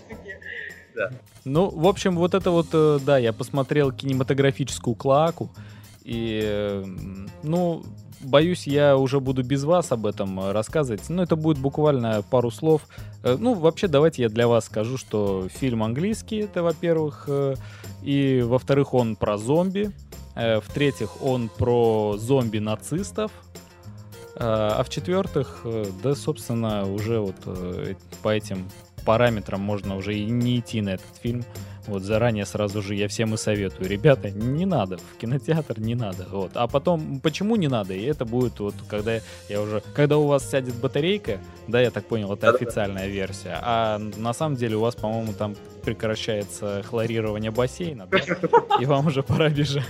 да. 0.95 1.09
Ну, 1.43 1.69
в 1.69 1.87
общем, 1.87 2.15
вот 2.15 2.33
это 2.33 2.51
вот, 2.51 2.67
э, 2.73 2.99
да, 3.05 3.17
я 3.17 3.33
посмотрел 3.33 3.91
кинематографическую 3.91 4.95
клоаку. 4.95 5.49
И, 6.05 6.83
ну, 7.41 7.83
боюсь, 8.21 8.67
я 8.67 8.95
уже 8.95 9.19
буду 9.19 9.43
без 9.43 9.63
вас 9.63 9.91
об 9.91 10.05
этом 10.05 10.51
рассказывать. 10.51 11.09
Но 11.09 11.23
это 11.23 11.35
будет 11.35 11.57
буквально 11.57 12.21
пару 12.21 12.51
слов. 12.51 12.83
Э, 13.23 13.37
ну, 13.39 13.55
вообще, 13.55 13.87
давайте 13.87 14.21
я 14.21 14.29
для 14.29 14.47
вас 14.47 14.65
скажу, 14.65 14.97
что 14.97 15.47
фильм 15.49 15.83
английский, 15.83 16.37
это, 16.37 16.63
во-первых. 16.63 17.25
Э, 17.27 17.55
и, 18.03 18.41
во-вторых, 18.45 18.93
он 18.93 19.15
про 19.15 19.37
зомби. 19.37 19.91
Э, 20.35 20.59
в-третьих, 20.59 21.23
он 21.23 21.49
про 21.49 22.15
зомби-нацистов. 22.17 23.31
А 24.37 24.83
в-четвертых, 24.83 25.65
да, 26.03 26.13
собственно, 26.13 26.85
уже 26.91 27.21
вот 27.21 27.37
по 28.21 28.27
этим 28.35 28.69
параметрам 29.05 29.61
можно 29.61 29.95
уже 29.95 30.13
и 30.13 30.25
не 30.25 30.59
идти 30.59 30.81
на 30.81 30.89
этот 30.89 31.15
фильм. 31.23 31.45
Вот 31.87 32.03
заранее 32.03 32.45
сразу 32.45 32.81
же 32.81 32.95
я 32.95 33.07
всем 33.07 33.33
и 33.33 33.37
советую. 33.37 33.89
Ребята, 33.89 34.31
не 34.31 34.65
надо, 34.65 34.97
в 34.97 35.17
кинотеатр 35.19 35.79
не 35.79 35.95
надо. 35.95 36.25
Вот. 36.29 36.51
А 36.55 36.67
потом, 36.67 37.19
почему 37.19 37.55
не 37.55 37.67
надо? 37.67 37.93
И 37.93 38.03
это 38.03 38.25
будет 38.25 38.59
вот, 38.59 38.75
когда 38.87 39.19
я 39.49 39.61
уже, 39.61 39.81
когда 39.93 40.17
у 40.17 40.27
вас 40.27 40.49
сядет 40.49 40.75
батарейка, 40.75 41.39
да, 41.67 41.81
я 41.81 41.91
так 41.91 42.05
понял, 42.05 42.33
это 42.33 42.49
официальная 42.49 43.07
версия. 43.07 43.59
А 43.61 43.99
на 43.99 44.33
самом 44.33 44.55
деле 44.55 44.77
у 44.77 44.81
вас, 44.81 44.95
по-моему, 44.95 45.33
там 45.33 45.55
прекращается 45.83 46.83
хлорирование 46.83 47.51
бассейна, 47.51 48.07
да? 48.07 48.19
И 48.79 48.85
вам 48.85 49.07
уже 49.07 49.21
пора 49.23 49.49
бежать. 49.49 49.85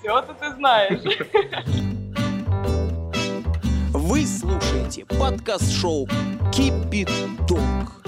Все-то 0.00 0.34
ты 0.34 0.54
знаешь. 0.54 1.00
Вы 3.92 4.26
слушаете 4.26 5.06
подкаст-шоу 5.06 6.06
«Кипяток». 6.52 8.03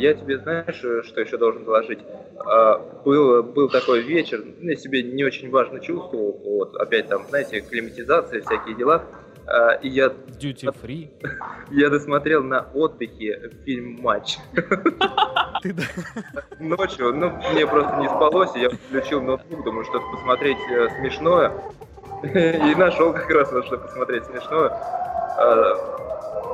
Я 0.00 0.14
тебе, 0.14 0.38
знаешь, 0.38 0.82
э, 0.82 1.02
что 1.04 1.20
еще 1.20 1.36
должен 1.36 1.64
доложить? 1.64 1.98
А, 2.38 2.78
был, 3.04 3.42
был 3.42 3.68
такой 3.68 4.00
вечер, 4.00 4.42
я 4.60 4.74
себе 4.74 5.02
не 5.02 5.24
очень 5.24 5.50
важно 5.50 5.78
чувствовал, 5.78 6.40
вот, 6.42 6.74
опять 6.76 7.08
там, 7.08 7.26
знаете, 7.28 7.60
климатизация, 7.60 8.40
всякие 8.40 8.76
дела. 8.76 9.04
А, 9.46 9.74
и 9.74 9.88
я... 9.90 10.06
Duty 10.06 10.74
free. 10.82 11.10
Я 11.70 11.90
досмотрел 11.90 12.42
на 12.42 12.66
отдыхе 12.74 13.52
фильм 13.64 14.00
«Матч». 14.00 14.38
Ночью, 16.58 17.14
ну, 17.14 17.30
мне 17.52 17.66
просто 17.66 17.96
не 17.98 18.08
спалось, 18.08 18.56
и 18.56 18.60
я 18.60 18.70
включил 18.70 19.22
ноутбук, 19.22 19.64
думаю, 19.64 19.84
что-то 19.84 20.04
посмотреть 20.10 20.58
э, 20.70 20.88
смешное. 20.98 21.52
И 22.22 22.74
нашел 22.74 23.12
как 23.12 23.30
раз, 23.30 23.48
что 23.48 23.76
посмотреть 23.78 24.24
смешное. 24.24 24.70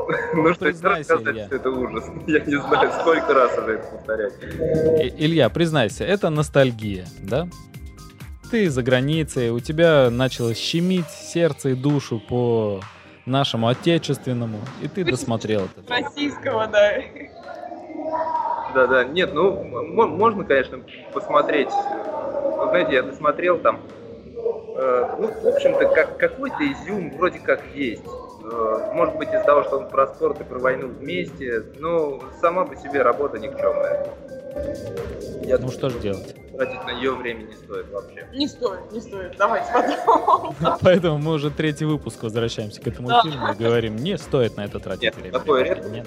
А, 0.08 0.36
ну 0.36 0.54
что 0.54 0.66
признайся, 0.66 1.16
Илья. 1.16 1.48
это 1.50 1.70
ужас. 1.70 2.04
Я 2.26 2.40
не 2.40 2.56
знаю, 2.56 2.90
сколько 3.00 3.34
раз 3.34 3.58
уже 3.58 3.72
это 3.72 3.86
повторять. 3.86 4.32
Илья, 5.18 5.48
признайся, 5.48 6.04
это 6.04 6.30
ностальгия, 6.30 7.06
да? 7.22 7.48
Ты 8.50 8.70
за 8.70 8.82
границей, 8.82 9.50
у 9.50 9.58
тебя 9.58 10.08
начало 10.10 10.54
щемить 10.54 11.08
сердце 11.08 11.70
и 11.70 11.74
душу 11.74 12.22
по 12.28 12.80
нашему 13.24 13.66
отечественному, 13.66 14.60
и 14.80 14.88
ты 14.88 15.04
досмотрел 15.04 15.62
это. 15.76 15.92
Российского, 15.92 16.68
да. 16.68 16.92
Да, 18.74 18.86
да, 18.86 19.04
нет, 19.04 19.34
ну, 19.34 19.64
можно, 19.64 20.44
конечно, 20.44 20.78
посмотреть. 21.12 21.70
Вы 21.70 22.68
знаете, 22.68 22.94
я 22.94 23.02
досмотрел 23.02 23.58
там, 23.58 23.80
э, 24.76 25.16
ну, 25.18 25.28
в 25.28 25.46
общем-то, 25.46 25.88
как, 25.88 26.18
какой-то 26.18 26.58
изюм 26.72 27.16
вроде 27.16 27.40
как 27.40 27.62
есть 27.74 28.02
Может 28.92 29.16
быть 29.16 29.28
из-за 29.28 29.44
того, 29.44 29.64
что 29.64 29.78
он 29.78 29.88
про 29.88 30.06
спорт 30.06 30.40
и 30.40 30.44
про 30.44 30.58
войну 30.58 30.88
вместе, 30.88 31.64
но 31.78 32.20
сама 32.40 32.64
по 32.64 32.76
себе 32.76 33.02
работа 33.02 33.38
никчемная. 33.38 34.06
Я 35.42 35.58
Ну 35.58 35.68
что 35.68 35.90
ж 35.90 35.94
делать? 35.94 36.34
тратить 36.56 36.84
на 36.86 36.92
нее 36.92 37.12
время 37.12 37.42
не 37.42 37.52
стоит 37.54 37.90
вообще. 37.90 38.26
Не 38.32 38.48
стоит, 38.48 38.90
не 38.90 39.00
стоит. 39.00 39.36
Давайте 39.36 39.66
потом. 39.74 40.54
Поэтому 40.82 41.18
мы 41.18 41.32
уже 41.34 41.50
третий 41.50 41.84
выпуск 41.84 42.22
возвращаемся 42.22 42.80
к 42.80 42.86
этому 42.86 43.08
Да. 43.08 43.20
фильму 43.22 43.52
и 43.52 43.54
говорим, 43.62 43.96
не 43.96 44.16
стоит 44.16 44.56
на 44.56 44.64
это 44.64 44.78
тратить 44.80 45.02
Нет, 45.02 45.16
время. 45.16 45.32
такое 45.38 45.64
редко 45.64 45.88
не. 45.90 46.02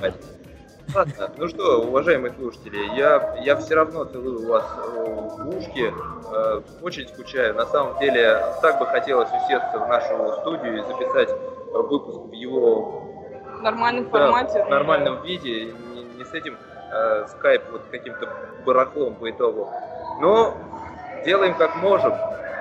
Ладно, 0.96 1.32
ну 1.38 1.48
что, 1.48 1.84
уважаемые 1.84 2.34
слушатели, 2.34 2.98
я, 2.98 3.36
я 3.46 3.56
все 3.58 3.76
равно 3.76 4.06
целую 4.06 4.48
вас 4.48 4.66
э, 4.76 5.04
в 5.38 5.50
ушки, 5.56 5.94
э, 6.34 6.62
очень 6.82 7.08
скучаю. 7.08 7.54
На 7.54 7.68
самом 7.68 8.00
деле, 8.00 8.44
так 8.64 8.80
бы 8.80 8.88
хотелось 8.88 9.30
усесться 9.30 9.78
в 9.78 9.88
нашу 9.88 10.34
студию 10.42 10.80
и 10.80 10.82
записать 10.88 11.30
э, 11.30 11.39
выпуск 11.72 12.20
в 12.20 12.32
его 12.32 13.10
нормальном 13.62 14.06
да, 14.06 14.12
формате. 14.12 14.64
в 14.64 14.70
нормальном 14.70 15.22
виде, 15.24 15.66
не, 15.66 16.04
не 16.18 16.26
с 16.26 16.34
этим 16.34 16.58
э, 16.92 17.28
скайп 17.28 17.64
вот 17.72 17.84
каким-то 17.92 18.30
барахлом 18.66 19.16
по 19.16 19.30
итогу. 19.30 19.70
Но 20.22 20.56
делаем 21.26 21.56
как 21.56 21.76
можем, 21.78 22.14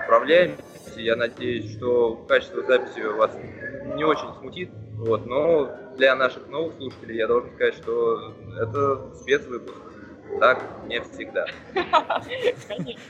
справляемся. 0.05 0.63
Я 0.97 1.17
надеюсь, 1.17 1.77
что 1.77 2.17
качество 2.29 2.63
записи 2.63 3.01
вас 3.01 3.31
не 3.95 4.05
очень 4.05 4.29
смутит. 4.41 4.71
Вот, 4.95 5.27
но 5.27 5.71
для 5.97 6.17
наших 6.17 6.49
новых 6.49 6.75
слушателей 6.77 7.19
я 7.19 7.29
должен 7.29 7.51
сказать, 7.55 7.75
что 7.75 8.35
это 8.61 9.15
спецвыпуск. 9.15 9.79
Так 10.41 10.63
не 10.87 11.01
всегда. 11.01 11.47
Конечно. 12.69 13.01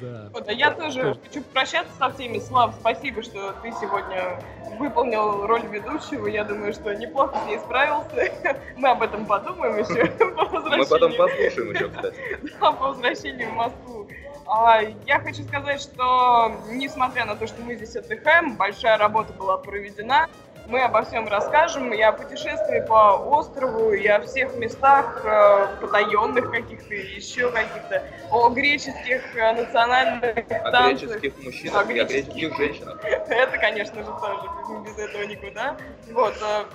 Да. 0.00 0.30
Вот, 0.32 0.48
а 0.48 0.52
я 0.52 0.70
тоже 0.70 1.16
хочу 1.24 1.42
попрощаться 1.42 1.92
со 1.98 2.10
всеми. 2.10 2.38
Слав, 2.38 2.74
спасибо, 2.80 3.22
что 3.22 3.52
ты 3.62 3.70
сегодня 3.72 4.40
выполнил 4.78 5.46
роль 5.46 5.66
ведущего. 5.66 6.26
Я 6.26 6.44
думаю, 6.44 6.72
что 6.72 6.94
неплохо 6.94 7.38
с 7.44 7.46
ней 7.46 7.58
справился. 7.58 8.32
Мы 8.76 8.88
об 8.88 9.02
этом 9.02 9.26
подумаем 9.26 9.76
еще 9.78 10.06
по 10.18 10.24
Мы 10.26 10.86
потом 10.86 11.12
возвращению. 11.12 11.16
послушаем 11.18 11.72
еще, 11.72 11.88
кстати. 11.88 12.16
Да, 12.60 12.72
по 12.72 12.88
возвращению 12.88 13.50
в 13.50 13.54
Москву. 13.54 14.08
А, 14.46 14.80
Я 15.06 15.20
хочу 15.20 15.42
сказать, 15.44 15.80
что 15.80 16.52
несмотря 16.70 17.24
на 17.24 17.36
то, 17.36 17.46
что 17.46 17.62
мы 17.62 17.74
здесь 17.76 17.94
отдыхаем, 17.96 18.56
большая 18.56 18.96
работа 18.98 19.32
была 19.32 19.58
проведена. 19.58 20.28
Мы 20.70 20.82
обо 20.82 21.02
всем 21.02 21.26
расскажем. 21.26 21.92
И 21.92 22.00
о 22.00 22.12
путешествии 22.12 22.80
по 22.86 23.16
острову, 23.16 23.92
и 23.92 24.06
о 24.06 24.20
всех 24.20 24.54
местах 24.54 25.20
э, 25.24 25.76
потаенных 25.80 26.48
каких-то, 26.52 26.94
еще 26.94 27.50
каких-то, 27.50 28.04
о 28.30 28.48
греческих 28.50 29.36
э, 29.36 29.52
национальных 29.52 30.38
О 30.48 30.70
танцах. 30.70 31.20
греческих 31.20 31.44
мужчинах 31.44 31.88
О 31.88 31.92
и 31.92 31.98
о 31.98 32.04
греческих. 32.04 32.34
греческих 32.34 32.56
женщинах. 32.56 33.00
Это, 33.04 33.58
конечно 33.58 34.04
же, 34.04 34.10
тоже 34.20 34.82
без 34.84 34.96
этого 34.96 35.22
никуда. 35.24 35.76
Вот, 36.12 36.34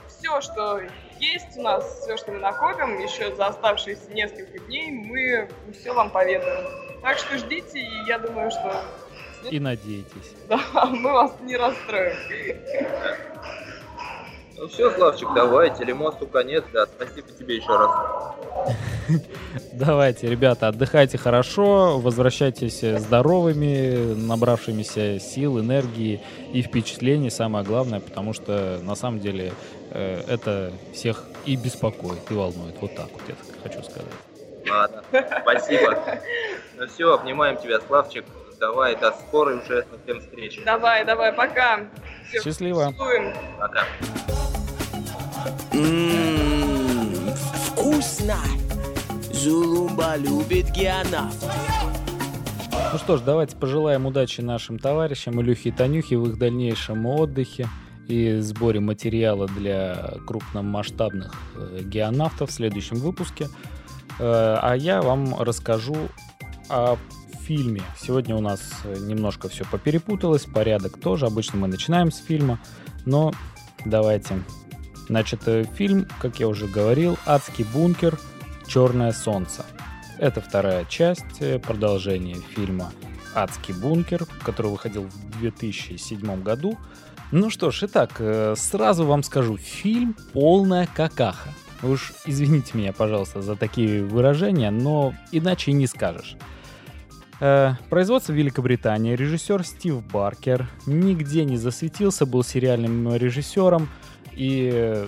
все, 0.09 0.41
что 0.41 0.81
есть 1.19 1.57
у 1.57 1.61
нас, 1.61 2.01
все, 2.01 2.17
что 2.17 2.33
мы 2.33 2.39
накопим, 2.39 2.99
еще 2.99 3.33
за 3.33 3.47
оставшиеся 3.47 4.11
несколько 4.11 4.59
дней, 4.59 4.91
мы 4.91 5.47
все 5.73 5.93
вам 5.93 6.09
поведаем. 6.09 6.67
Так 7.01 7.17
что 7.17 7.37
ждите, 7.37 7.79
и 7.79 8.03
я 8.07 8.19
думаю, 8.19 8.51
что 8.51 8.83
И 9.49 9.57
надейтесь. 9.57 10.33
да, 10.49 10.59
мы 10.85 11.13
вас 11.13 11.33
не 11.39 11.55
расстроим. 11.55 12.17
Ну 14.57 14.67
все, 14.67 14.89
Славчик, 14.91 15.33
давай, 15.35 15.75
телемосту 15.75 16.27
конец, 16.27 16.63
да, 16.71 16.85
спасибо 16.85 17.27
тебе 17.37 17.57
еще 17.57 17.75
раз. 17.75 17.91
Давайте, 19.73 20.29
ребята, 20.29 20.69
отдыхайте 20.69 21.17
хорошо, 21.17 21.99
возвращайтесь 21.99 22.79
здоровыми, 22.79 24.13
набравшимися 24.15 25.19
сил, 25.19 25.59
энергии 25.59 26.21
и 26.53 26.61
впечатлений, 26.61 27.29
самое 27.29 27.65
главное, 27.65 27.99
потому 27.99 28.33
что 28.33 28.79
на 28.81 28.95
самом 28.95 29.19
деле 29.19 29.51
э, 29.91 30.23
это 30.27 30.71
всех 30.93 31.25
и 31.45 31.57
беспокоит, 31.57 32.31
и 32.31 32.33
волнует. 32.33 32.75
Вот 32.79 32.95
так 32.95 33.11
вот 33.11 33.21
я 33.27 33.35
так 33.35 33.61
хочу 33.63 33.83
сказать. 33.83 34.11
Ладно, 34.69 35.03
спасибо. 35.41 35.97
Ну 36.77 36.87
все, 36.87 37.13
обнимаем 37.13 37.57
тебя, 37.57 37.79
Славчик. 37.81 38.25
Давай, 38.59 38.95
до 38.95 39.11
скорой 39.11 39.57
уже 39.57 39.85
совсем 39.91 40.21
встречи. 40.21 40.61
Давай, 40.63 41.05
давай, 41.05 41.33
пока. 41.33 41.81
Всех 42.27 42.43
Счастливо. 42.43 42.93
целуем. 42.93 43.33
Пока. 43.59 43.83
Ммм, 45.73 47.33
вкусно! 47.67 48.37
Зулумба 49.31 50.15
любит 50.15 50.71
геонавт. 50.71 51.45
Ну 52.93 52.97
что 52.97 53.17
ж, 53.17 53.21
давайте 53.21 53.57
пожелаем 53.57 54.05
удачи 54.05 54.41
нашим 54.41 54.79
товарищам 54.79 55.41
Илюхе 55.41 55.69
и 55.69 55.71
Танюхе 55.71 56.17
в 56.17 56.29
их 56.29 56.37
дальнейшем 56.37 57.05
отдыхе 57.05 57.67
и 58.07 58.39
сборе 58.39 58.79
материала 58.79 59.47
для 59.47 60.13
крупномасштабных 60.25 61.33
э, 61.55 61.79
геонавтов 61.81 62.49
в 62.49 62.53
следующем 62.53 62.97
выпуске. 62.97 63.47
Э, 64.19 64.57
а 64.61 64.75
я 64.75 65.01
вам 65.01 65.35
расскажу 65.41 65.95
о 66.69 66.97
фильме. 67.45 67.83
Сегодня 67.97 68.35
у 68.35 68.41
нас 68.41 68.61
э, 68.83 68.97
немножко 68.99 69.49
все 69.49 69.65
поперепуталось, 69.65 70.45
порядок 70.45 70.97
тоже. 70.99 71.27
Обычно 71.27 71.59
мы 71.59 71.67
начинаем 71.67 72.11
с 72.11 72.17
фильма, 72.17 72.59
но 73.05 73.31
давайте. 73.85 74.39
Значит, 75.07 75.41
э, 75.45 75.65
фильм, 75.75 76.07
как 76.19 76.39
я 76.39 76.47
уже 76.47 76.67
говорил, 76.67 77.17
«Адский 77.25 77.63
бункер. 77.71 78.17
Черное 78.67 79.11
солнце». 79.11 79.63
Это 80.17 80.41
вторая 80.41 80.85
часть, 80.85 81.39
э, 81.39 81.59
продолжение 81.59 82.37
фильма 82.55 82.91
«Адский 83.35 83.75
бункер», 83.75 84.25
который 84.43 84.71
выходил 84.71 85.03
в 85.03 85.39
2007 85.39 86.41
году. 86.41 86.79
Ну 87.31 87.51
что 87.51 87.69
ж, 87.69 87.83
итак, 87.83 88.21
сразу 88.55 89.05
вам 89.05 89.21
скажу, 89.21 89.57
фильм 89.57 90.15
полная 90.33 90.87
какаха. 90.87 91.49
Уж 91.83 92.13
извините 92.25 92.71
меня, 92.75 92.93
пожалуйста, 92.93 93.41
за 93.41 93.55
такие 93.55 94.03
выражения, 94.03 94.71
но 94.71 95.13
иначе 95.31 95.71
и 95.71 95.73
не 95.73 95.85
скажешь. 95.85 96.37
Э, 97.39 97.73
производство 97.89 98.31
Великобритании, 98.33 99.15
режиссер 99.15 99.63
Стив 99.63 100.05
Баркер 100.11 100.67
нигде 100.85 101.43
не 101.43 101.57
засветился, 101.57 102.25
был 102.25 102.43
сериальным 102.43 103.15
режиссером 103.15 103.89
и 104.33 104.71
э, 104.73 105.07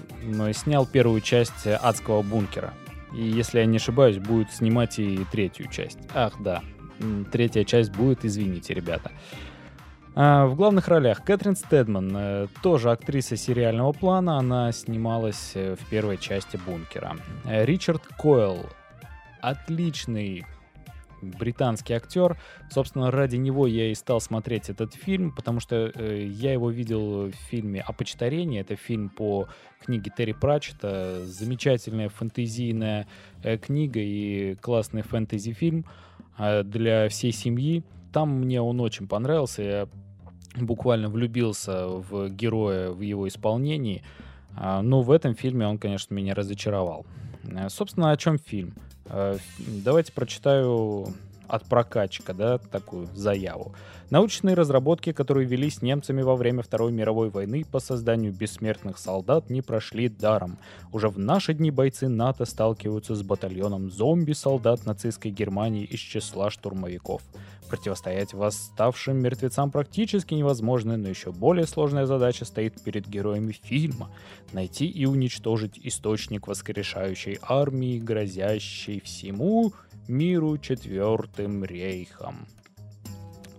снял 0.53 0.85
первую 0.85 1.21
часть 1.21 1.65
э, 1.65 1.75
«Адского 1.75 2.21
бункера». 2.21 2.73
И 3.13 3.23
если 3.23 3.59
я 3.59 3.65
не 3.65 3.77
ошибаюсь, 3.77 4.17
будет 4.17 4.51
снимать 4.51 4.99
и 4.99 5.25
третью 5.31 5.69
часть. 5.71 5.99
Ах, 6.13 6.33
да, 6.41 6.61
третья 7.31 7.63
часть 7.63 7.91
будет, 7.91 8.25
извините, 8.25 8.73
ребята. 8.73 9.11
А, 10.19 10.47
В 10.47 10.55
главных 10.55 10.87
ролях 10.87 11.23
Кэтрин 11.23 11.55
Стедман, 11.55 12.11
э, 12.15 12.47
тоже 12.63 12.91
актриса 12.91 13.37
сериального 13.37 13.91
плана, 13.93 14.39
она 14.39 14.71
снималась 14.71 15.51
э, 15.53 15.75
в 15.75 15.89
первой 15.89 16.17
части 16.17 16.57
«Бункера». 16.57 17.15
Э, 17.45 17.65
Ричард 17.65 18.01
Койл, 18.17 18.65
отличный 19.41 20.45
британский 21.21 21.93
актер. 21.93 22.39
Собственно, 22.69 23.11
ради 23.11 23.35
него 23.35 23.67
я 23.67 23.91
и 23.91 23.95
стал 23.95 24.21
смотреть 24.21 24.69
этот 24.69 24.93
фильм, 24.93 25.31
потому 25.31 25.59
что 25.59 25.91
э, 25.93 26.25
я 26.25 26.53
его 26.53 26.69
видел 26.69 27.27
в 27.27 27.33
фильме 27.49 27.81
«Опочтарение». 27.81 28.61
Это 28.61 28.75
фильм 28.75 29.09
по 29.09 29.47
книге 29.79 30.11
Терри 30.15 30.33
Пратчета. 30.33 31.25
Замечательная 31.25 32.09
фэнтезийная 32.09 33.07
э, 33.43 33.57
книга 33.57 33.99
и 33.99 34.55
классный 34.55 35.01
фэнтези-фильм 35.01 35.85
э, 36.37 36.63
для 36.63 37.09
всей 37.09 37.31
семьи. 37.31 37.83
Там 38.13 38.41
мне 38.41 38.61
он 38.61 38.79
очень 38.79 39.07
понравился. 39.07 39.61
Я 39.61 39.87
буквально 40.55 41.09
влюбился 41.09 41.87
в 41.87 42.29
героя 42.29 42.91
в 42.91 43.01
его 43.01 43.27
исполнении. 43.27 44.03
А, 44.55 44.81
Но 44.81 45.01
в 45.01 45.11
этом 45.11 45.35
фильме 45.35 45.67
он, 45.67 45.77
конечно, 45.77 46.13
меня 46.13 46.33
разочаровал. 46.33 47.05
Э, 47.43 47.69
Собственно, 47.69 48.11
о 48.11 48.17
чем 48.17 48.37
фильм? 48.37 48.73
Ф- 49.09 49.41
Давайте 49.59 50.11
прочитаю 50.11 51.13
от 51.47 51.65
прокатчика, 51.65 52.33
да, 52.33 52.57
такую 52.57 53.07
заяву. 53.13 53.73
Научные 54.09 54.55
разработки, 54.55 55.11
которые 55.11 55.45
велись 55.45 55.81
немцами 55.81 56.21
во 56.21 56.35
время 56.35 56.63
Второй 56.63 56.91
мировой 56.91 57.29
войны 57.29 57.65
по 57.69 57.79
созданию 57.79 58.31
бессмертных 58.33 58.97
солдат, 58.97 59.49
не 59.49 59.61
прошли 59.61 60.07
даром. 60.07 60.57
Уже 60.93 61.09
в 61.09 61.19
наши 61.19 61.53
дни 61.53 61.71
бойцы 61.71 62.07
НАТО 62.07 62.45
сталкиваются 62.45 63.15
с 63.15 63.21
батальоном 63.21 63.91
зомби-солдат 63.91 64.85
нацистской 64.85 65.31
Германии 65.31 65.83
из 65.83 65.99
числа 65.99 66.49
штурмовиков. 66.49 67.21
Противостоять 67.69 68.33
восставшим 68.33 69.17
мертвецам 69.17 69.71
практически 69.71 70.33
невозможно, 70.33 70.95
но 70.95 71.09
еще 71.09 71.33
более 71.33 71.67
сложная 71.67 72.05
задача 72.05 72.45
стоит 72.45 72.81
перед 72.81 73.07
героями 73.09 73.51
фильма— 73.51 74.09
найти 74.53 74.87
и 74.87 75.05
уничтожить 75.05 75.77
источник 75.83 76.47
воскрешающей 76.47 77.39
армии, 77.41 77.99
грозящей 77.99 79.01
всему 79.01 79.73
миру 80.07 80.57
четвертым 80.57 81.63
рейхом. 81.63 82.47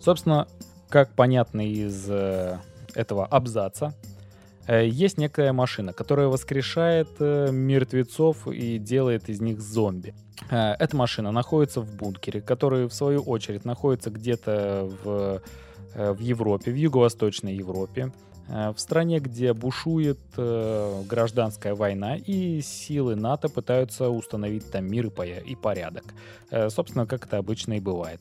Собственно, 0.01 0.47
как 0.89 1.13
понятно 1.15 1.67
из 1.67 2.07
э, 2.09 2.59
этого 2.95 3.27
абзаца, 3.27 3.95
э, 4.67 4.87
есть 4.87 5.19
некая 5.19 5.53
машина, 5.53 5.93
которая 5.93 6.29
воскрешает 6.29 7.09
э, 7.19 7.51
мертвецов 7.51 8.47
и 8.49 8.79
делает 8.79 9.29
из 9.29 9.41
них 9.41 9.61
зомби. 9.61 10.15
Эта 10.51 10.97
машина 10.97 11.33
находится 11.33 11.81
в 11.81 11.95
бункере, 11.97 12.41
который, 12.41 12.87
в 12.87 12.95
свою 12.95 13.23
очередь, 13.23 13.65
находится 13.65 14.09
где-то 14.09 14.89
в, 15.03 15.43
в 15.95 16.21
Европе, 16.21 16.71
в 16.71 16.77
юго-восточной 16.77 17.57
Европе. 17.57 18.13
Э, 18.49 18.73
в 18.73 18.79
стране, 18.79 19.21
где 19.21 19.53
бушует 19.53 20.19
э, 20.37 21.03
гражданская 21.09 21.75
война, 21.75 22.17
и 22.17 22.61
силы 22.63 23.15
НАТО 23.15 23.49
пытаются 23.49 24.09
установить 24.09 24.71
там 24.71 24.87
мир 24.87 25.11
и 25.47 25.55
порядок. 25.55 26.05
Э, 26.51 26.71
собственно, 26.71 27.07
как 27.07 27.27
это 27.27 27.39
обычно 27.39 27.75
и 27.75 27.81
бывает. 27.81 28.21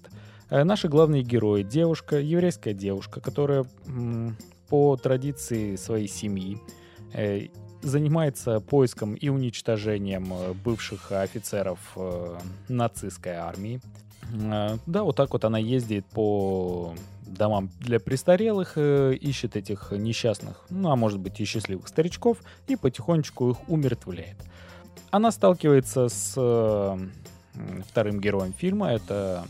Наши 0.49 0.87
главные 0.87 1.23
герои— 1.23 1.61
девушка, 1.63 2.19
еврейская 2.19 2.73
девушка, 2.73 3.19
которая 3.19 3.65
по 4.69 4.95
традиции 4.95 5.75
своей 5.75 6.07
семьи 6.07 6.57
занимается 7.81 8.61
поиском 8.61 9.15
и 9.15 9.27
уничтожением 9.27 10.31
бывших 10.63 11.11
офицеров 11.11 11.97
нацистской 12.69 13.33
армии. 13.33 13.81
Да, 14.31 15.03
вот 15.03 15.15
так 15.15 15.31
вот 15.31 15.45
она 15.45 15.57
ездит 15.57 16.05
по 16.05 16.93
домам 17.25 17.69
для 17.79 17.99
престарелых, 17.99 18.73
э, 18.75 19.13
ищет 19.15 19.55
этих 19.55 19.91
несчастных, 19.91 20.65
ну 20.69 20.89
а 20.89 20.95
может 20.95 21.19
быть 21.19 21.39
и 21.39 21.45
счастливых 21.45 21.87
старичков, 21.87 22.37
и 22.67 22.75
потихонечку 22.75 23.51
их 23.51 23.69
умертвляет. 23.69 24.37
Она 25.11 25.31
сталкивается 25.31 26.09
с 26.09 26.33
э, 26.37 26.97
вторым 27.89 28.19
героем 28.19 28.53
фильма, 28.53 28.91
это 28.91 29.45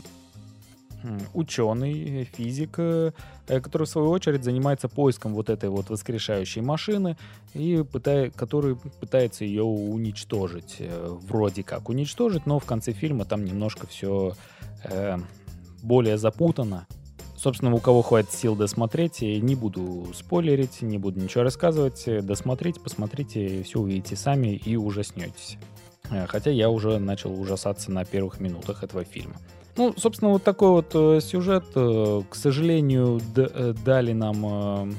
ученый, 1.34 2.24
физик, 2.24 2.78
э, 2.78 3.12
который 3.46 3.86
в 3.86 3.90
свою 3.90 4.10
очередь 4.10 4.44
занимается 4.44 4.88
поиском 4.88 5.34
вот 5.34 5.48
этой 5.50 5.68
вот 5.68 5.90
воскрешающей 5.90 6.60
машины 6.60 7.16
и 7.54 7.84
пытая, 7.90 8.30
который 8.30 8.76
пытается 8.76 9.44
ее 9.44 9.62
уничтожить, 9.62 10.76
э, 10.80 11.16
вроде 11.22 11.62
как 11.62 11.88
уничтожить, 11.88 12.46
но 12.46 12.58
в 12.58 12.64
конце 12.64 12.92
фильма 12.92 13.24
там 13.24 13.44
немножко 13.44 13.86
все 13.86 14.34
э, 14.84 15.18
более 15.82 16.18
запутано. 16.18 16.86
Собственно, 17.36 17.72
у 17.72 17.78
кого 17.78 18.02
хватит 18.02 18.32
сил 18.32 18.56
досмотреть, 18.56 19.20
не 19.20 19.54
буду 19.54 20.08
спойлерить, 20.12 20.82
не 20.82 20.98
буду 20.98 21.20
ничего 21.20 21.44
рассказывать. 21.44 22.04
Досмотрите, 22.24 22.80
посмотрите, 22.80 23.62
все 23.62 23.78
увидите 23.78 24.16
сами 24.16 24.56
и 24.56 24.74
ужаснетесь. 24.76 25.56
Э, 26.10 26.26
хотя 26.26 26.50
я 26.50 26.70
уже 26.70 26.98
начал 26.98 27.38
ужасаться 27.38 27.90
на 27.90 28.04
первых 28.04 28.40
минутах 28.40 28.82
этого 28.82 29.04
фильма. 29.04 29.36
Ну, 29.76 29.94
собственно, 29.96 30.32
вот 30.32 30.42
такой 30.42 30.70
вот 30.70 30.90
э, 30.94 31.20
сюжет. 31.20 31.64
Э, 31.74 32.22
к 32.28 32.34
сожалению, 32.34 33.20
дали 33.84 34.12
нам 34.12 34.94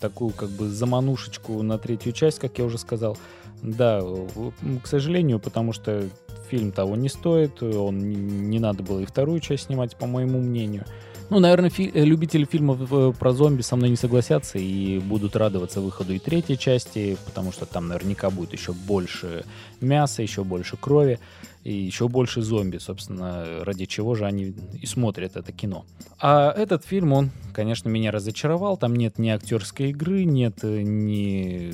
такую 0.00 0.32
как 0.32 0.50
бы 0.50 0.68
заманушечку 0.68 1.62
на 1.62 1.78
третью 1.78 2.12
часть, 2.12 2.38
как 2.38 2.58
я 2.58 2.64
уже 2.64 2.78
сказал. 2.78 3.16
Да, 3.62 4.02
к 4.82 4.86
сожалению, 4.86 5.38
потому 5.38 5.72
что 5.72 6.08
фильм 6.52 6.70
того 6.70 6.96
не 6.96 7.08
стоит, 7.08 7.62
он 7.62 8.50
не 8.50 8.58
надо 8.58 8.82
было 8.82 9.00
и 9.00 9.06
вторую 9.06 9.40
часть 9.40 9.64
снимать, 9.64 9.96
по 9.96 10.06
моему 10.06 10.38
мнению. 10.38 10.84
Ну, 11.30 11.38
наверное, 11.38 11.70
фи- 11.70 11.90
э, 11.94 12.04
любители 12.04 12.44
фильмов 12.44 12.92
э, 12.92 13.12
про 13.18 13.32
зомби 13.32 13.62
со 13.62 13.74
мной 13.76 13.88
не 13.88 13.96
согласятся 13.96 14.58
и 14.58 14.98
будут 14.98 15.34
радоваться 15.34 15.80
выходу 15.80 16.12
и 16.12 16.18
третьей 16.18 16.58
части, 16.58 17.16
потому 17.24 17.52
что 17.52 17.64
там 17.64 17.88
наверняка 17.88 18.28
будет 18.28 18.52
еще 18.52 18.72
больше 18.72 19.44
мяса, 19.80 20.20
еще 20.20 20.44
больше 20.44 20.76
крови 20.76 21.18
и 21.64 21.72
еще 21.72 22.08
больше 22.08 22.42
зомби, 22.42 22.78
собственно, 22.78 23.64
ради 23.64 23.84
чего 23.86 24.14
же 24.14 24.26
они 24.26 24.54
и 24.80 24.86
смотрят 24.86 25.36
это 25.36 25.52
кино. 25.52 25.84
А 26.20 26.50
этот 26.50 26.84
фильм, 26.84 27.12
он, 27.12 27.30
конечно, 27.52 27.88
меня 27.88 28.10
разочаровал. 28.10 28.76
Там 28.76 28.96
нет 28.96 29.18
ни 29.18 29.28
актерской 29.28 29.90
игры, 29.90 30.24
нет 30.24 30.58
э, 30.62 30.82
ни, 30.82 31.72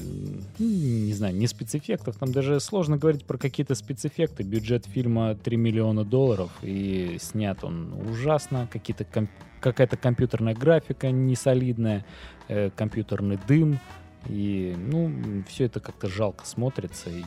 не 0.59 1.13
знаю, 1.15 1.35
ни 1.35 1.47
спецэффектов. 1.47 2.17
Там 2.17 2.33
даже 2.33 2.61
сложно 2.61 2.99
говорить 2.99 3.25
про 3.25 3.39
какие-то 3.39 3.75
спецэффекты. 3.75 4.43
Бюджет 4.43 4.85
фильма 4.85 5.35
3 5.35 5.57
миллиона 5.57 6.05
долларов, 6.05 6.51
и 6.63 7.17
снят 7.21 7.65
он 7.65 7.95
ужасно. 8.11 8.69
Какие-то 8.71 9.05
комп- 9.05 9.31
какая-то 9.61 9.97
компьютерная 9.97 10.55
графика 10.55 11.11
несолидная, 11.11 12.05
э, 12.49 12.71
компьютерный 12.77 13.39
дым. 13.49 13.81
И, 14.29 14.75
ну, 14.77 15.11
все 15.49 15.65
это 15.65 15.81
как-то 15.81 16.09
жалко 16.09 16.45
смотрится. 16.45 17.09
И, 17.09 17.23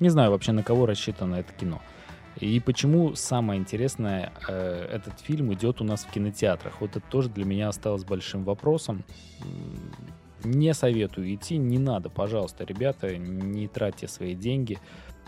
не 0.00 0.08
знаю 0.08 0.30
вообще, 0.30 0.52
на 0.52 0.62
кого 0.62 0.86
рассчитано 0.86 1.36
это 1.36 1.52
кино. 1.52 1.80
И 2.36 2.58
почему 2.60 3.14
самое 3.14 3.60
интересное, 3.60 4.32
э, 4.48 4.88
этот 4.92 5.20
фильм 5.20 5.52
идет 5.52 5.80
у 5.80 5.84
нас 5.84 6.04
в 6.04 6.10
кинотеатрах. 6.10 6.80
Вот 6.80 6.96
это 6.96 7.06
тоже 7.10 7.28
для 7.28 7.44
меня 7.44 7.68
осталось 7.68 8.04
большим 8.04 8.44
вопросом. 8.44 9.04
Не 10.42 10.72
советую 10.72 11.34
идти, 11.34 11.58
не 11.58 11.78
надо, 11.78 12.08
пожалуйста, 12.08 12.64
ребята, 12.64 13.16
не 13.18 13.68
тратьте 13.68 14.08
свои 14.08 14.34
деньги. 14.34 14.78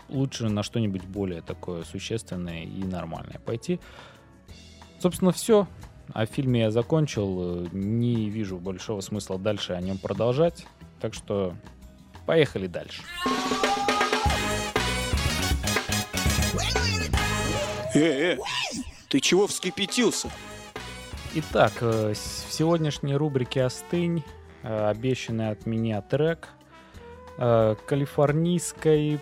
Лучше 0.09 0.49
на 0.49 0.63
что-нибудь 0.63 1.03
более 1.03 1.41
такое 1.41 1.83
существенное 1.83 2.63
и 2.63 2.83
нормальное 2.83 3.39
пойти. 3.39 3.79
Собственно, 4.99 5.31
все. 5.31 5.67
О 6.13 6.25
фильме 6.25 6.61
я 6.61 6.71
закончил. 6.71 7.67
Не 7.71 8.29
вижу 8.29 8.57
большого 8.57 9.01
смысла 9.01 9.37
дальше 9.37 9.73
о 9.73 9.81
нем 9.81 9.97
продолжать. 9.97 10.65
Так 10.99 11.13
что 11.13 11.53
поехали 12.25 12.67
дальше. 12.67 13.03
Э, 17.93 18.33
э, 18.33 18.37
ты 19.07 19.19
чего 19.19 19.45
вскипятился? 19.47 20.29
Итак, 21.35 21.73
э, 21.81 22.13
в 22.13 22.53
сегодняшней 22.53 23.15
рубрике 23.15 23.63
«Остынь» 23.63 24.23
э, 24.63 24.89
обещанный 24.89 25.49
от 25.51 25.65
меня 25.65 26.01
трек 26.01 26.49
калифорнийской 27.35 29.19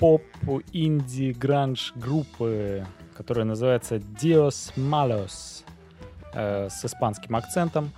поп-инди-гранж 0.00 1.92
группы, 1.94 2.84
которая 3.16 3.44
называется 3.44 3.96
Dios 3.96 4.74
Malos 4.76 5.62
с 6.34 6.84
испанским 6.84 7.36
акцентом. 7.36 7.92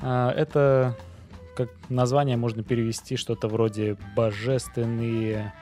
Это 0.00 0.96
как 1.56 1.68
название 1.88 2.36
можно 2.36 2.62
перевести 2.62 3.16
что-то 3.16 3.48
вроде 3.48 3.96
«божественные 4.14 5.52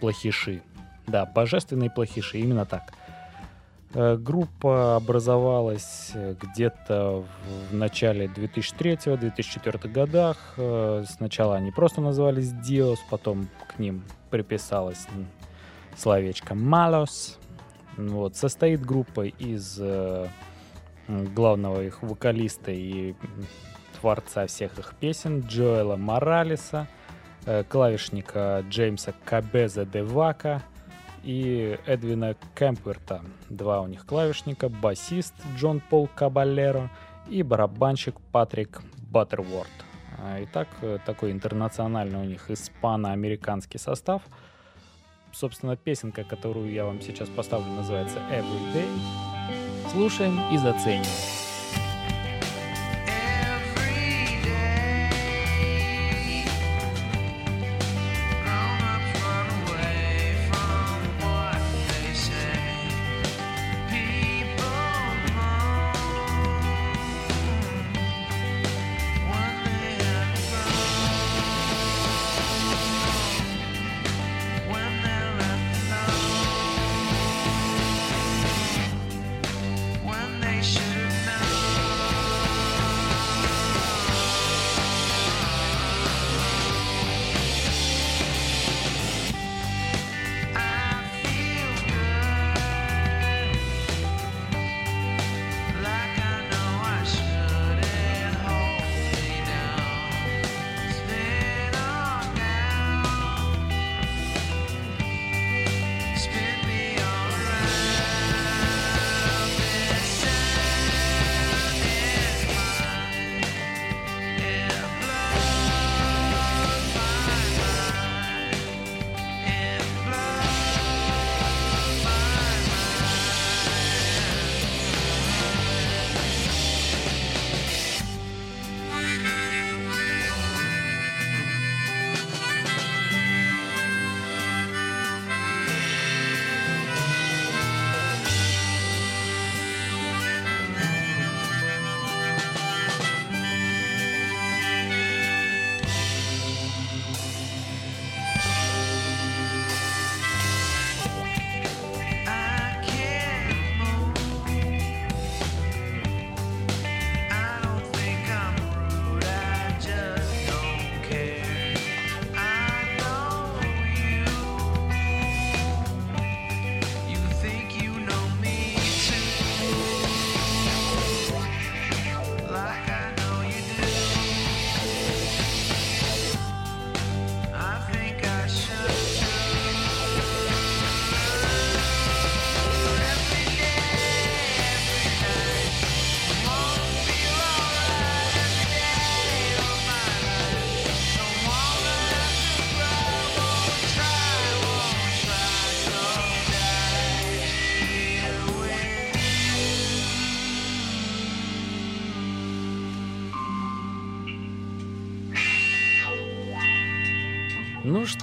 плохиши». 0.00 0.62
Да, 1.06 1.26
божественные 1.26 1.90
плохиши, 1.90 2.38
именно 2.38 2.64
так. 2.64 2.92
Э, 3.94 4.16
группа 4.16 4.96
образовалась 4.96 6.10
э, 6.14 6.34
где-то 6.40 7.24
в 7.70 7.74
начале 7.74 8.26
2003-2004 8.26 9.88
годах. 9.88 10.54
Э, 10.56 11.04
сначала 11.08 11.54
они 11.56 11.70
просто 11.70 12.00
назывались 12.00 12.52
Dios, 12.52 12.98
потом 13.08 13.48
к 13.68 13.78
ним 13.78 14.02
приписалось 14.30 15.06
словечко 15.96 16.54
Malos. 16.54 17.38
Вот. 17.96 18.34
Состоит 18.34 18.84
группа 18.84 19.26
из 19.26 19.80
главного 21.06 21.84
их 21.84 22.02
вокалиста 22.02 22.72
и 22.72 23.14
творца 24.00 24.48
всех 24.48 24.76
их 24.80 24.94
песен 24.98 25.44
Джоэла 25.46 25.94
Моралеса, 25.94 26.88
клавишника 27.68 28.64
Джеймса 28.68 29.12
Кабеза 29.24 29.84
де 29.84 30.02
Вака— 30.02 30.62
и 31.24 31.78
Эдвина 31.86 32.36
Кэмперта. 32.54 33.22
Два 33.48 33.80
у 33.80 33.86
них 33.86 34.06
клавишника, 34.06 34.68
басист 34.68 35.34
Джон 35.56 35.80
Пол 35.80 36.08
Кабалеро 36.14 36.90
и 37.28 37.42
барабанщик 37.42 38.20
Патрик 38.32 38.82
Баттерворд. 39.10 39.70
А, 40.18 40.42
итак, 40.44 40.68
э, 40.82 40.98
такой 41.04 41.32
интернациональный 41.32 42.20
у 42.20 42.24
них 42.24 42.50
испано-американский 42.50 43.78
состав. 43.78 44.22
Собственно, 45.32 45.76
песенка, 45.76 46.22
которую 46.24 46.70
я 46.70 46.84
вам 46.84 47.00
сейчас 47.00 47.28
поставлю, 47.28 47.66
называется 47.72 48.18
Every 48.30 48.74
Day. 48.74 48.88
Слушаем 49.92 50.38
и 50.52 50.58
зацениваем. 50.58 51.33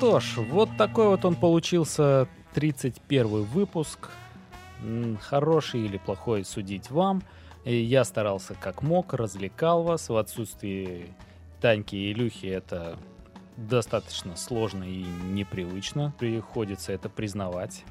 Что 0.02 0.20
ж, 0.20 0.38
вот 0.38 0.68
такой 0.80 1.10
вот 1.10 1.26
он 1.26 1.36
получился 1.36 2.28
31 2.56 3.44
выпуск. 3.44 4.10
Хороший 5.20 5.82
или 5.82 6.00
плохой 6.00 6.44
судить 6.44 6.90
вам. 6.90 7.22
Я 7.66 8.04
старался 8.04 8.56
как 8.56 8.82
мог, 8.82 9.14
развлекал 9.14 9.84
вас. 9.84 10.10
В 10.10 10.18
отсутствии 10.18 11.14
Таньки 11.62 11.96
и 11.96 12.14
Илюхи 12.14 12.48
это 12.48 12.98
достаточно 13.58 14.36
сложно 14.36 14.86
и 14.86 15.04
непривычно. 15.04 16.16
Приходится 16.18 16.94
это 16.94 17.08
признавать. 17.08 17.86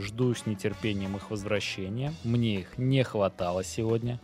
Жду 0.00 0.34
с 0.34 0.46
нетерпением 0.46 1.14
их 1.14 1.30
возвращения. 1.30 2.12
Мне 2.24 2.62
их 2.62 2.78
не 2.78 3.04
хватало 3.04 3.62
сегодня. 3.62 4.18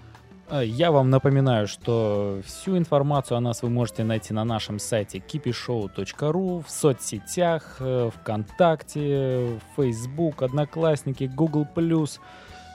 А, 0.52 0.62
Я 0.64 0.90
вам 0.90 1.10
напоминаю, 1.10 1.68
что 1.68 2.40
всю 2.44 2.76
информацию 2.76 3.38
о 3.38 3.40
нас 3.40 3.62
вы 3.62 3.70
можете 3.70 4.02
найти 4.02 4.34
на 4.34 4.44
нашем 4.44 4.80
сайте 4.80 5.18
kipishow.ru, 5.18 6.64
в 6.66 6.70
соцсетях, 6.70 7.76
э, 7.78 8.10
ВКонтакте, 8.16 9.60
Facebook, 9.76 10.42
Одноклассники, 10.42 11.30
Google+. 11.32 11.68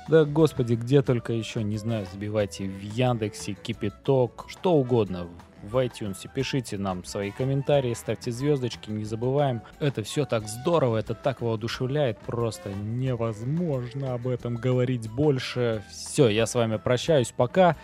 Да, 0.08 0.24
господи, 0.24 0.76
где 0.76 1.02
только 1.02 1.34
еще, 1.34 1.64
не 1.64 1.78
знаю, 1.78 2.08
забивайте 2.14 2.66
в 2.66 2.82
Яндексе, 2.82 3.54
Кипяток, 3.54 4.46
что 4.48 4.74
угодно, 4.74 5.28
в 5.66 5.76
iTunes. 5.78 6.28
Пишите 6.34 6.78
нам 6.78 7.04
свои 7.04 7.32
комментарии, 7.32 7.94
ставьте 7.94 8.32
звездочки, 8.32 8.90
не 8.90 9.04
забываем. 9.04 9.62
Это 9.80 10.04
все 10.04 10.26
так 10.26 10.48
здорово, 10.48 10.98
это 10.98 11.14
так 11.14 11.42
воодушевляет, 11.42 12.20
просто 12.20 12.72
невозможно 12.72 14.14
об 14.14 14.28
этом 14.28 14.56
говорить 14.56 15.10
больше. 15.10 15.84
Все, 15.90 16.30
я 16.30 16.46
с 16.46 16.56
вами 16.56 16.78
прощаюсь, 16.78 17.34
пока. 17.36 17.76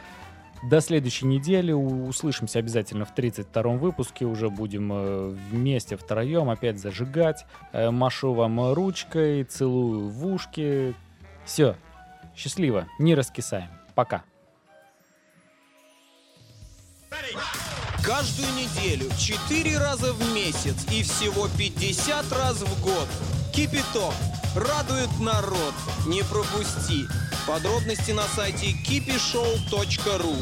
До 0.64 0.80
следующей 0.80 1.26
недели 1.26 1.72
услышимся 1.72 2.60
обязательно 2.60 3.06
в 3.06 3.16
32-м 3.16 3.80
выпуске. 3.80 4.26
Уже 4.26 4.50
будем 4.50 4.92
э, 4.94 5.30
вместе 5.50 5.98
втроем 5.98 6.52
опять 6.52 6.80
зажигать. 6.80 7.46
Э, 7.72 7.90
Машу 7.90 8.34
вам 8.34 8.74
ручкой, 8.74 9.44
целую 9.44 10.10
в 10.10 10.26
ушки. 10.28 10.94
Все, 11.46 11.76
счастливо, 12.36 12.88
не 13.00 13.16
раскисаем. 13.16 13.70
Пока. 13.96 14.24
Каждую 18.03 18.47
неделю, 18.53 19.09
4 19.18 19.78
раза 19.78 20.12
в 20.14 20.34
месяц 20.34 20.76
и 20.91 21.03
всего 21.03 21.47
50 21.57 22.32
раз 22.32 22.57
в 22.57 22.84
год. 22.84 23.07
Кипяток. 23.53 24.14
Радует 24.55 25.09
народ. 25.20 25.74
Не 26.07 26.24
пропусти. 26.24 27.05
Подробности 27.47 28.12
на 28.12 28.24
сайте 28.24 28.72
kipishow.ru 28.72 30.36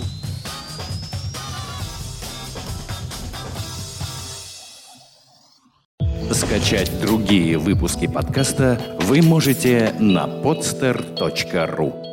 Скачать 6.34 7.00
другие 7.02 7.58
выпуски 7.58 8.08
подкаста 8.08 8.98
вы 9.02 9.22
можете 9.22 9.94
на 10.00 10.28
podster.ru 10.28 12.09